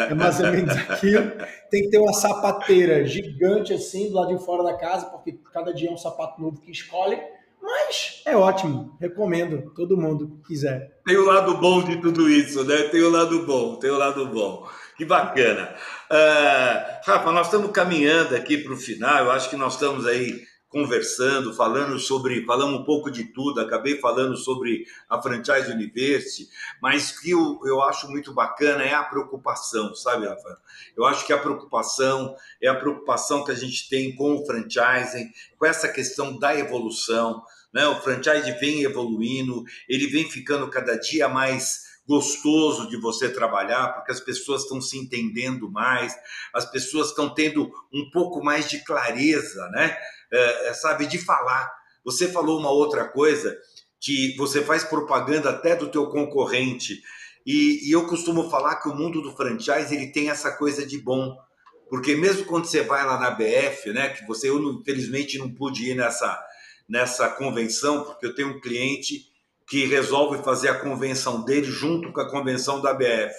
[0.10, 1.32] é mais ou menos aquilo.
[1.70, 5.74] Tem que ter uma sapateira gigante assim do lado de fora da casa, porque cada
[5.74, 7.18] dia é um sapato novo que escolhe.
[7.62, 10.99] Mas é ótimo, recomendo, todo mundo quiser.
[11.05, 12.84] Tem o lado bom de tudo isso, né?
[12.84, 14.68] Tem o lado bom, tem o lado bom.
[14.97, 15.76] Que bacana.
[16.12, 20.43] Uh, Rafa, nós estamos caminhando aqui para o final, eu acho que nós estamos aí
[20.72, 26.50] conversando, falando sobre, falamos um pouco de tudo, acabei falando sobre a Franchise University,
[26.82, 30.58] mas que eu, eu acho muito bacana é a preocupação, sabe, Rafa?
[30.96, 35.30] Eu acho que a preocupação é a preocupação que a gente tem com o franchising,
[35.58, 37.44] com essa questão da evolução,
[37.74, 37.86] né?
[37.88, 44.12] O franchise vem evoluindo, ele vem ficando cada dia mais gostoso de você trabalhar, porque
[44.12, 46.14] as pessoas estão se entendendo mais,
[46.54, 49.98] as pessoas estão tendo um pouco mais de clareza, né?
[50.32, 51.72] É, é, sabe, de falar.
[52.04, 53.56] Você falou uma outra coisa
[54.00, 57.02] que você faz propaganda até do teu concorrente.
[57.46, 60.98] E, e, eu costumo falar que o mundo do franchise ele tem essa coisa de
[61.00, 61.36] bom,
[61.90, 65.90] porque mesmo quando você vai lá na BF, né, que você, eu infelizmente não pude
[65.90, 66.40] ir nessa,
[66.88, 69.32] nessa convenção, porque eu tenho um cliente
[69.68, 73.34] que resolve fazer a convenção dele junto com a convenção da BF.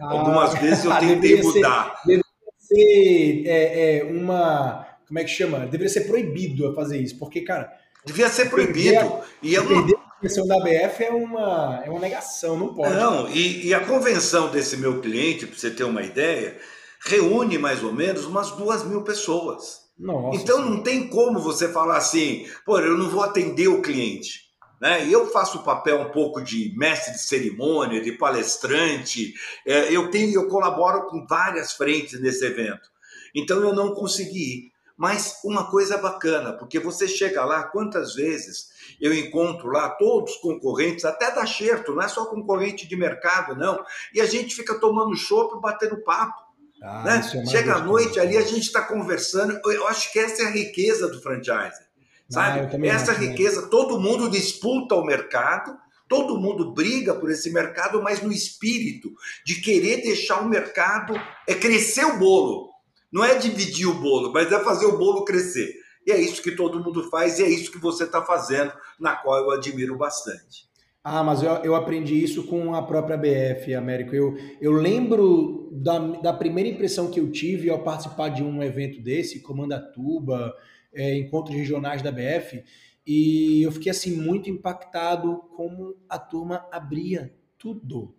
[0.00, 2.00] Ah, Algumas vezes eu tentei mudar.
[2.04, 2.24] Deveria
[2.58, 4.83] ser é, é, uma.
[5.06, 5.60] Como é que chama?
[5.60, 7.72] Deveria ser proibido fazer isso, porque, cara.
[8.04, 8.98] Devia ser proibido.
[9.00, 12.94] Perder, e eu perder a convenção da BF é uma, é uma negação, não pode.
[12.94, 16.58] Não, e, e a convenção desse meu cliente, para você ter uma ideia,
[17.04, 19.84] reúne mais ou menos umas duas mil pessoas.
[19.98, 24.44] Nossa, então não tem como você falar assim, pô, eu não vou atender o cliente.
[24.80, 25.08] Né?
[25.08, 29.32] Eu faço o papel um pouco de mestre de cerimônia, de palestrante.
[29.66, 32.90] É, eu tenho, eu colaboro com várias frentes nesse evento.
[33.34, 34.73] Então eu não consegui ir.
[34.96, 38.68] Mas uma coisa bacana, porque você chega lá, quantas vezes
[39.00, 43.56] eu encontro lá todos os concorrentes, até da Xerto, não é só concorrente de mercado,
[43.56, 43.84] não.
[44.14, 46.44] E a gente fica tomando chopp e batendo papo.
[46.80, 47.22] Ah, né?
[47.34, 49.58] é Chega à noite ali, a gente está conversando.
[49.64, 51.82] Eu acho que essa é a riqueza do franchise.
[52.28, 52.60] Sabe?
[52.60, 53.68] Ah, essa acho, riqueza, né?
[53.70, 55.76] todo mundo disputa o mercado,
[56.08, 59.12] todo mundo briga por esse mercado, mas no espírito
[59.44, 61.14] de querer deixar o mercado
[61.48, 62.73] é crescer o bolo.
[63.14, 65.72] Não é dividir o bolo, mas é fazer o bolo crescer.
[66.04, 69.14] E é isso que todo mundo faz e é isso que você está fazendo, na
[69.14, 70.68] qual eu admiro bastante.
[71.04, 74.16] Ah, mas eu, eu aprendi isso com a própria BF, Américo.
[74.16, 79.00] Eu, eu lembro da, da primeira impressão que eu tive ao participar de um evento
[79.00, 80.52] desse, Comandatuba,
[80.92, 82.64] é, encontros regionais da BF,
[83.06, 88.12] e eu fiquei assim muito impactado como a turma abria tudo.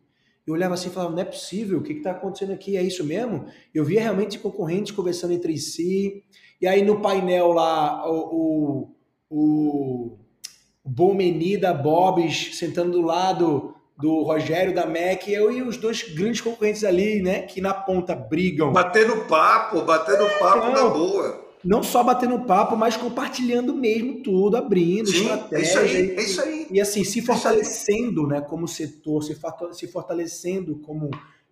[0.45, 2.77] Eu olhava assim e falava, não é possível, o que está acontecendo aqui?
[2.77, 3.45] É isso mesmo?
[3.73, 6.23] Eu via realmente concorrentes conversando entre si,
[6.61, 8.91] e aí no painel lá, o,
[9.29, 10.17] o, o
[10.83, 16.41] Bomeni da Bob's sentando do lado do Rogério da MEC, eu e os dois grandes
[16.41, 18.71] concorrentes ali, né, que na ponta brigam.
[18.71, 21.44] Batendo papo, batendo papo na boa.
[21.65, 25.57] Não só batendo papo, mas compartilhando mesmo tudo, abrindo Sim, estratégia.
[25.57, 26.67] É isso aí, é isso aí.
[26.71, 31.09] E assim, se fortalecendo, né, como setor, se fortalecendo como,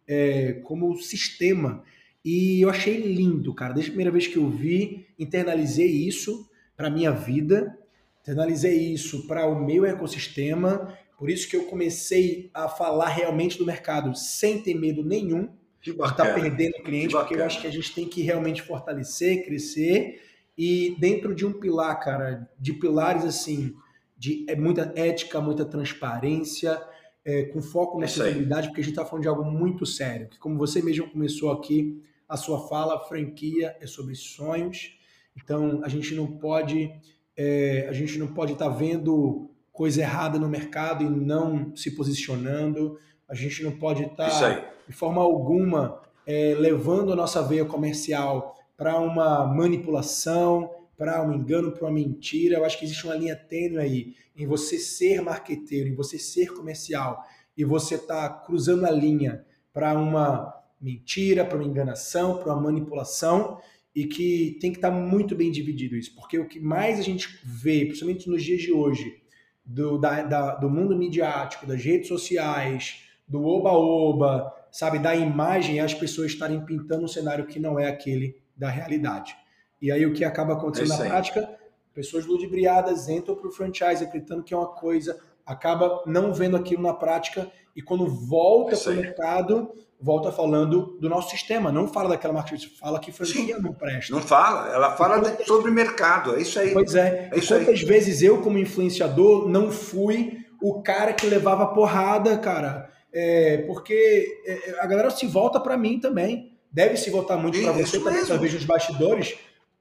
[0.08, 1.84] é, como sistema.
[2.24, 3.74] E eu achei lindo, cara.
[3.74, 6.48] Desde a primeira vez que eu vi, internalizei isso
[6.78, 7.78] para minha vida
[8.24, 13.66] internalizei isso para o meu ecossistema, por isso que eu comecei a falar realmente do
[13.66, 15.50] mercado sem ter medo nenhum
[15.84, 19.44] de estar tá perdendo cliente, porque eu acho que a gente tem que realmente fortalecer,
[19.44, 20.22] crescer.
[20.58, 23.76] E dentro de um pilar, cara, de pilares assim,
[24.18, 26.82] de é muita ética, muita transparência,
[27.26, 30.40] é, com foco na sustentabilidade, porque a gente está falando de algo muito sério, que
[30.40, 34.98] como você mesmo começou aqui a sua fala, franquia é sobre sonhos,
[35.36, 36.92] então a gente não pode
[37.36, 41.92] é, a gente não pode estar tá vendo coisa errada no mercado e não se
[41.92, 43.00] posicionando.
[43.34, 48.56] A gente não pode estar, tá, de forma alguma, é, levando a nossa veia comercial
[48.78, 52.58] para uma manipulação, para um engano, para uma mentira.
[52.58, 56.54] Eu acho que existe uma linha tênue aí em você ser marqueteiro, em você ser
[56.54, 57.26] comercial
[57.58, 63.60] e você está cruzando a linha para uma mentira, para uma enganação, para uma manipulação
[63.96, 67.40] e que tem que estar muito bem dividido isso, porque o que mais a gente
[67.44, 69.24] vê, principalmente nos dias de hoje,
[69.66, 75.82] do, da, da, do mundo midiático, das redes sociais, do oba-oba, sabe, da imagem, é
[75.82, 79.36] as pessoas estarem pintando um cenário que não é aquele da realidade.
[79.82, 81.50] E aí o que acaba acontecendo é na prática,
[81.94, 86.82] pessoas ludibriadas entram para o franchise acreditando que é uma coisa, acaba não vendo aquilo
[86.82, 92.10] na prática e quando volta para o mercado, volta falando do nosso sistema, não fala
[92.10, 94.14] daquela marca, fala que franquia Sim, não presta.
[94.14, 96.72] Não fala, ela fala de, sobre mercado, é isso aí.
[96.72, 97.86] Pois é, é quantas aí.
[97.86, 104.80] vezes eu, como influenciador, não fui o cara que levava porrada, cara, é, porque é,
[104.80, 108.54] a galera se volta para mim também, deve se voltar muito para você também, talvez
[108.54, 109.38] nos bastidores,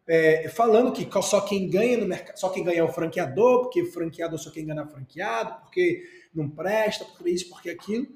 [0.07, 3.85] é, falando que só quem ganha no mercado, só quem ganha é o franqueador, porque
[3.87, 6.03] franqueador só quem ganha é franqueado, porque
[6.35, 8.07] não presta, porque isso, porque aquilo.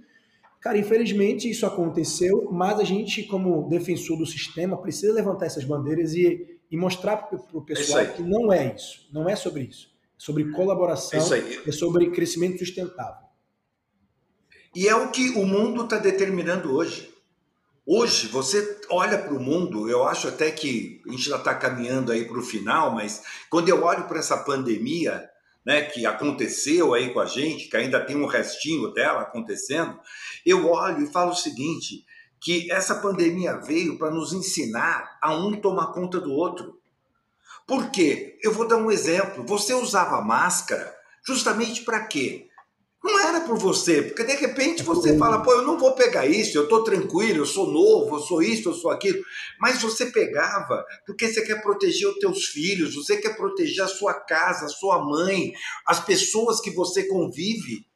[0.61, 6.13] Cara, infelizmente isso aconteceu, mas a gente, como defensor do sistema, precisa levantar essas bandeiras
[6.13, 9.89] e, e mostrar para o pessoal é que não é isso, não é sobre isso.
[9.89, 13.26] É sobre colaboração, é, é sobre crescimento sustentável.
[14.77, 17.11] E é o que o mundo está determinando hoje.
[17.87, 22.13] Hoje, você olha para o mundo, eu acho até que a gente já está caminhando
[22.13, 25.31] aí para o final, mas quando eu olho para essa pandemia,
[25.65, 29.99] né, que aconteceu aí com a gente, que ainda tem um restinho dela acontecendo,
[30.45, 32.05] eu olho e falo o seguinte,
[32.39, 36.79] que essa pandemia veio para nos ensinar a um tomar conta do outro.
[37.67, 38.39] Por quê?
[38.43, 39.43] Eu vou dar um exemplo.
[39.47, 40.95] Você usava máscara
[41.27, 42.46] justamente para quê?
[43.07, 46.59] Não era por você, porque de repente você fala, pô, eu não vou pegar isso,
[46.59, 49.23] eu estou tranquilo, eu sou novo, eu sou isso, eu sou aquilo.
[49.61, 54.13] Mas você pegava porque você quer proteger os teus filhos, você quer proteger a sua
[54.13, 55.53] casa, a sua mãe,
[55.87, 57.87] as pessoas que você convive.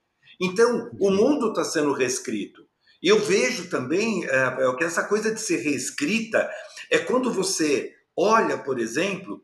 [0.40, 2.64] Então, o mundo está sendo reescrito.
[3.02, 6.48] E eu vejo também é, que essa coisa de ser reescrita
[6.88, 9.42] é quando você olha, por exemplo,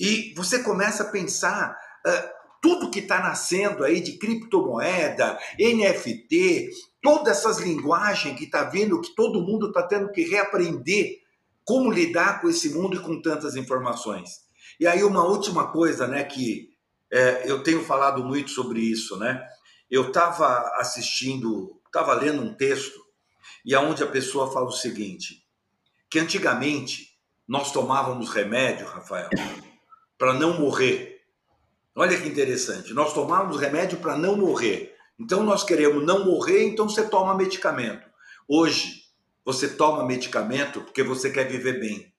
[0.00, 1.78] e você começa a pensar.
[2.04, 2.35] É,
[2.66, 6.68] tudo que está nascendo aí de criptomoeda, NFT,
[7.00, 11.20] todas essas linguagens que está vindo, que todo mundo está tendo que reaprender
[11.64, 14.48] como lidar com esse mundo e com tantas informações.
[14.80, 16.70] E aí uma última coisa, né, que
[17.08, 19.46] é, eu tenho falado muito sobre isso, né?
[19.88, 23.00] Eu estava assistindo, estava lendo um texto
[23.64, 25.40] e aonde a pessoa fala o seguinte,
[26.10, 29.30] que antigamente nós tomávamos remédio, Rafael,
[30.18, 31.15] para não morrer
[31.96, 32.92] Olha que interessante.
[32.92, 34.94] Nós tomamos remédio para não morrer.
[35.18, 38.06] Então nós queremos não morrer, então você toma medicamento.
[38.46, 39.06] Hoje,
[39.42, 42.12] você toma medicamento porque você quer viver bem.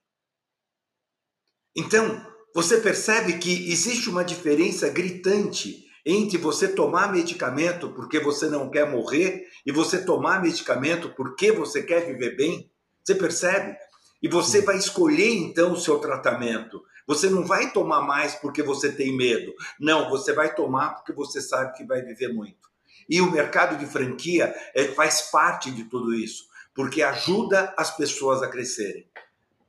[1.76, 8.68] Então, você percebe que existe uma diferença gritante entre você tomar medicamento porque você não
[8.68, 12.68] quer morrer e você tomar medicamento porque você quer viver bem?
[13.04, 13.76] Você percebe?
[14.20, 16.82] E você vai escolher então o seu tratamento.
[17.08, 19.54] Você não vai tomar mais porque você tem medo.
[19.80, 22.68] Não, você vai tomar porque você sabe que vai viver muito.
[23.08, 26.44] E o mercado de franquia é, faz parte de tudo isso,
[26.74, 29.08] porque ajuda as pessoas a crescerem.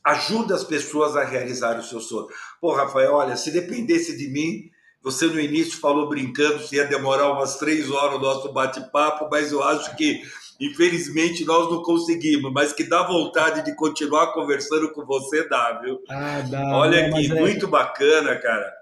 [0.04, 2.28] Ajuda as pessoas a realizar o seu sonho.
[2.60, 4.70] Pô, Rafael, olha, se dependesse de mim,
[5.02, 9.54] você no início falou brincando se ia demorar umas três horas o nosso bate-papo, mas
[9.54, 10.22] eu acho que
[10.60, 16.00] Infelizmente nós não conseguimos, mas que dá vontade de continuar conversando com você, dá, viu?
[16.10, 16.78] Ah, dá.
[16.78, 17.36] Olha aqui, é...
[17.36, 18.74] muito bacana, cara.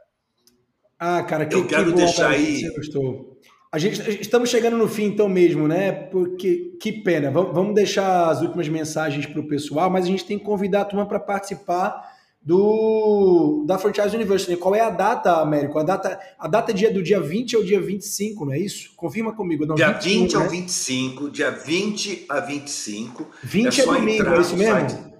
[0.99, 2.61] Ah, cara, que, eu quero que deixar aí.
[2.61, 3.37] Você gostou.
[3.71, 5.91] A gente estamos chegando no fim então mesmo, né?
[5.91, 7.29] Porque que pena.
[7.29, 10.85] Vamos deixar as últimas mensagens para o pessoal, mas a gente tem que convidar a
[10.85, 14.55] turma para participar do da Franchise University.
[14.55, 15.77] Qual é a data, Américo?
[15.77, 18.93] A data, a data é dia, do dia 20 ao dia 25, não é isso?
[18.95, 19.65] Confirma comigo.
[19.65, 20.43] Não, dia 21, 20 né?
[20.43, 23.27] ao 25, dia 20 a 25.
[23.43, 24.89] 20 é, é domingo, é isso mesmo?
[24.89, 25.17] Site.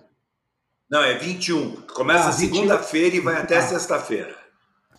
[0.89, 1.71] Não, é 21.
[1.93, 3.61] Começa ah, segunda-feira e vai até ah.
[3.61, 4.35] sexta-feira.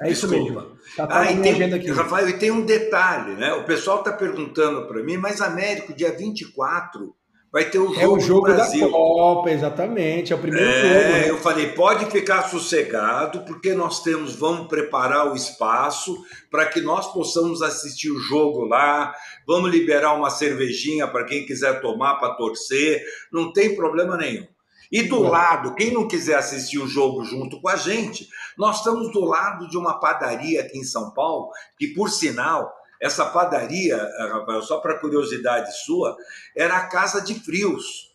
[0.00, 0.60] É isso Desculpa.
[0.60, 0.78] mesmo.
[0.96, 3.52] Tá, tá ah, e tem, Rafael, e tem um detalhe, né?
[3.54, 7.14] O pessoal está perguntando para mim, mas Américo, dia 24
[7.52, 11.12] vai ter o jogo, é o jogo da Copa, exatamente, é o primeiro é, jogo.
[11.12, 11.30] Né?
[11.30, 17.12] Eu falei, pode ficar sossegado, porque nós temos, vamos preparar o espaço para que nós
[17.12, 19.14] possamos assistir o jogo lá,
[19.46, 24.46] vamos liberar uma cervejinha para quem quiser tomar para torcer, não tem problema nenhum.
[24.90, 25.28] E do Bom.
[25.28, 28.26] lado, quem não quiser assistir o jogo junto com a gente,
[28.56, 33.26] nós estamos do lado de uma padaria aqui em São Paulo, que por sinal essa
[33.26, 33.96] padaria,
[34.30, 36.16] Rafael, só para curiosidade sua,
[36.56, 38.08] era a Casa de Frios,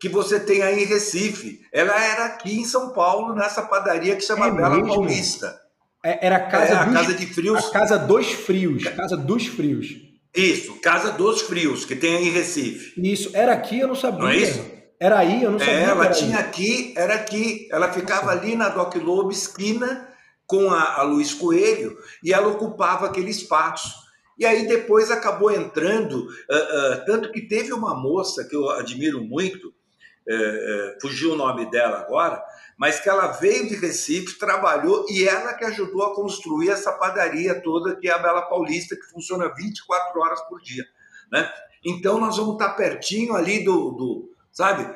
[0.00, 1.60] que você tem aí em Recife.
[1.72, 4.88] Ela era aqui em São Paulo, nessa padaria que chama é Bela mesmo?
[4.88, 5.60] Paulista.
[6.04, 7.64] É, era a casa, é, a dos, casa de Frios.
[7.64, 8.84] A Casa dos Frios.
[8.84, 10.04] Casa dos Frios.
[10.34, 13.00] Isso, Casa dos Frios, que tem aí em Recife.
[13.00, 14.18] Isso, era aqui, eu não sabia.
[14.18, 14.74] Não é isso?
[15.00, 15.74] Era aí, eu não sabia.
[15.74, 16.44] É, ela tinha aí.
[16.44, 17.68] aqui, era aqui.
[17.70, 18.38] Ela ficava Nossa.
[18.38, 20.08] ali na Doc Lobo, esquina
[20.46, 24.03] com a, a Luiz Coelho, e ela ocupava aquele espaço.
[24.38, 29.22] E aí depois acabou entrando, uh, uh, tanto que teve uma moça que eu admiro
[29.22, 32.42] muito, uh, fugiu o nome dela agora,
[32.76, 37.60] mas que ela veio de Recife, trabalhou e ela que ajudou a construir essa padaria
[37.62, 40.84] toda que é a Bela Paulista, que funciona 24 horas por dia.
[41.30, 41.48] Né?
[41.84, 44.88] Então nós vamos estar pertinho ali do, do sabe?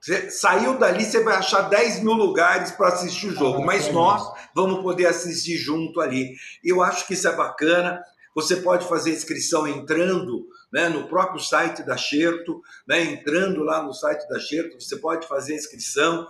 [0.00, 3.88] Você saiu dali, você vai achar 10 mil lugares para assistir o jogo, ah, mas
[3.92, 4.20] nós
[4.52, 6.34] vamos poder assistir junto ali.
[6.64, 8.02] Eu acho que isso é bacana.
[8.34, 13.92] Você pode fazer inscrição entrando né, no próprio site da Xerto, né, entrando lá no
[13.92, 16.26] site da Xerto, você pode fazer inscrição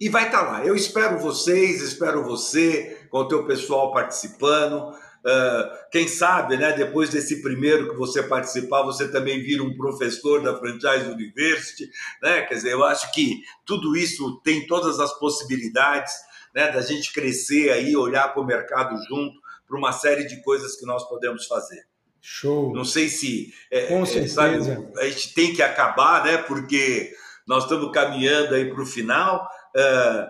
[0.00, 0.64] e vai estar tá lá.
[0.64, 4.90] Eu espero vocês, espero você, com o teu pessoal participando.
[5.26, 10.42] Uh, quem sabe, né, depois desse primeiro que você participar, você também vira um professor
[10.42, 11.88] da Franchise University,
[12.22, 12.42] né?
[12.42, 16.12] Quer dizer, eu acho que tudo isso tem todas as possibilidades,
[16.54, 20.76] né, da gente crescer aí, olhar para o mercado junto para uma série de coisas
[20.76, 21.84] que nós podemos fazer.
[22.20, 22.72] Show.
[22.72, 24.34] Não sei se é, Com é, certeza.
[24.34, 26.38] Sabe, a gente tem que acabar, né?
[26.38, 27.12] Porque
[27.46, 29.46] nós estamos caminhando aí para o final.
[29.76, 30.26] Uh,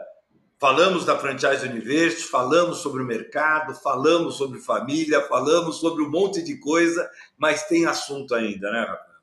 [0.58, 6.42] falamos da Franchise University, falamos sobre o mercado, falamos sobre família, falamos sobre um monte
[6.42, 7.08] de coisa,
[7.38, 9.14] mas tem assunto ainda, né, Rafael?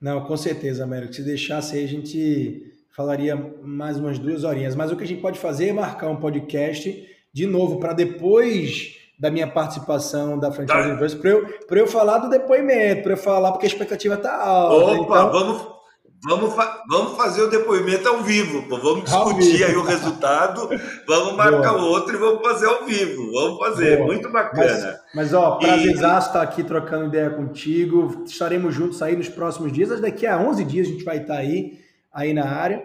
[0.00, 1.12] Não, com certeza, Américo.
[1.12, 4.74] Se deixasse aí, a gente falaria mais umas duas horinhas.
[4.74, 7.06] Mas o que a gente pode fazer é marcar um podcast
[7.38, 10.88] de novo para depois da minha participação da Franchise tá.
[10.88, 15.00] Universe para eu, eu falar do depoimento, para eu falar, porque a expectativa está alta.
[15.00, 15.32] Opa, então...
[15.32, 15.78] vamos.
[16.20, 18.76] Vamos, fa vamos fazer o depoimento ao vivo, pô.
[18.80, 20.68] vamos discutir aí o resultado,
[21.06, 23.30] vamos marcar o outro e vamos fazer ao vivo.
[23.30, 24.08] Vamos fazer, Boa.
[24.08, 25.00] muito bacana.
[25.14, 28.24] Mas, mas ó, prazerzaço estar aqui trocando ideia contigo.
[28.26, 30.00] Estaremos juntos aí nos próximos dias.
[30.00, 31.78] Daqui a 11 dias a gente vai estar aí,
[32.12, 32.82] aí na área.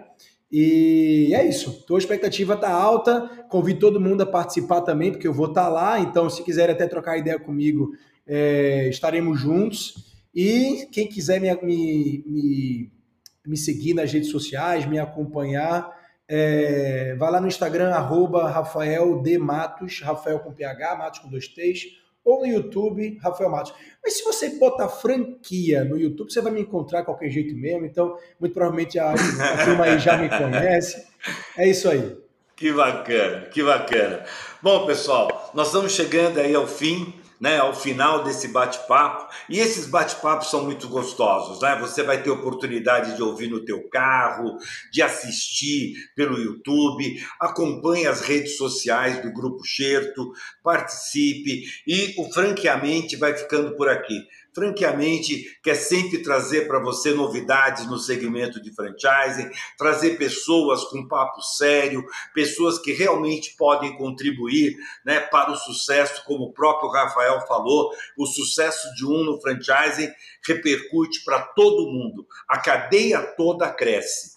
[0.50, 1.84] E é isso.
[1.86, 3.28] Tua expectativa está alta.
[3.48, 5.98] Convido todo mundo a participar também, porque eu vou estar lá.
[5.98, 7.90] Então, se quiser até trocar ideia comigo,
[8.26, 10.14] é, estaremos juntos.
[10.34, 12.92] E quem quiser me, me, me,
[13.46, 15.90] me, seguir nas redes sociais, me acompanhar,
[16.28, 19.38] é, vai lá no Instagram, arroba Rafael D.
[19.38, 23.74] Matos, Rafael com PH, Matos com dois T's ou no YouTube, Rafael Matos.
[24.02, 27.84] Mas se você botar franquia no YouTube, você vai me encontrar de qualquer jeito mesmo.
[27.84, 29.14] Então, muito provavelmente a, a
[29.64, 31.06] turma aí já me conhece.
[31.58, 32.16] É isso aí.
[32.56, 34.24] Que bacana, que bacana.
[34.62, 39.32] Bom, pessoal, nós estamos chegando aí ao fim né, ao final desse bate-papo.
[39.48, 41.76] E esses bate-papos são muito gostosos, né?
[41.80, 44.56] Você vai ter oportunidade de ouvir no teu carro,
[44.92, 50.32] de assistir pelo YouTube, acompanhe as redes sociais do Grupo Xerto,
[50.62, 57.86] participe e o Franqueamente vai ficando por aqui franqueamente, quer sempre trazer para você novidades
[57.86, 65.20] no segmento de franchising, trazer pessoas com papo sério, pessoas que realmente podem contribuir né,
[65.20, 70.12] para o sucesso, como o próprio Rafael falou, o sucesso de um no franchising
[70.46, 74.34] repercute para todo mundo, a cadeia toda cresce.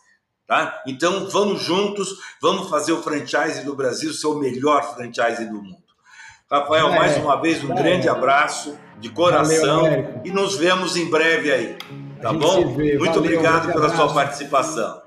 [0.47, 0.81] Tá?
[0.87, 5.86] Então vamos juntos, vamos fazer o franchise do Brasil ser o melhor franchise do mundo.
[6.49, 10.95] Rafael, é, mais uma vez um é, grande abraço de coração Valeu, e nos vemos
[10.95, 11.77] em breve aí.
[12.21, 12.61] Tá bom?
[12.61, 13.95] Muito Valeu, obrigado pela abraço.
[13.97, 15.01] sua participação.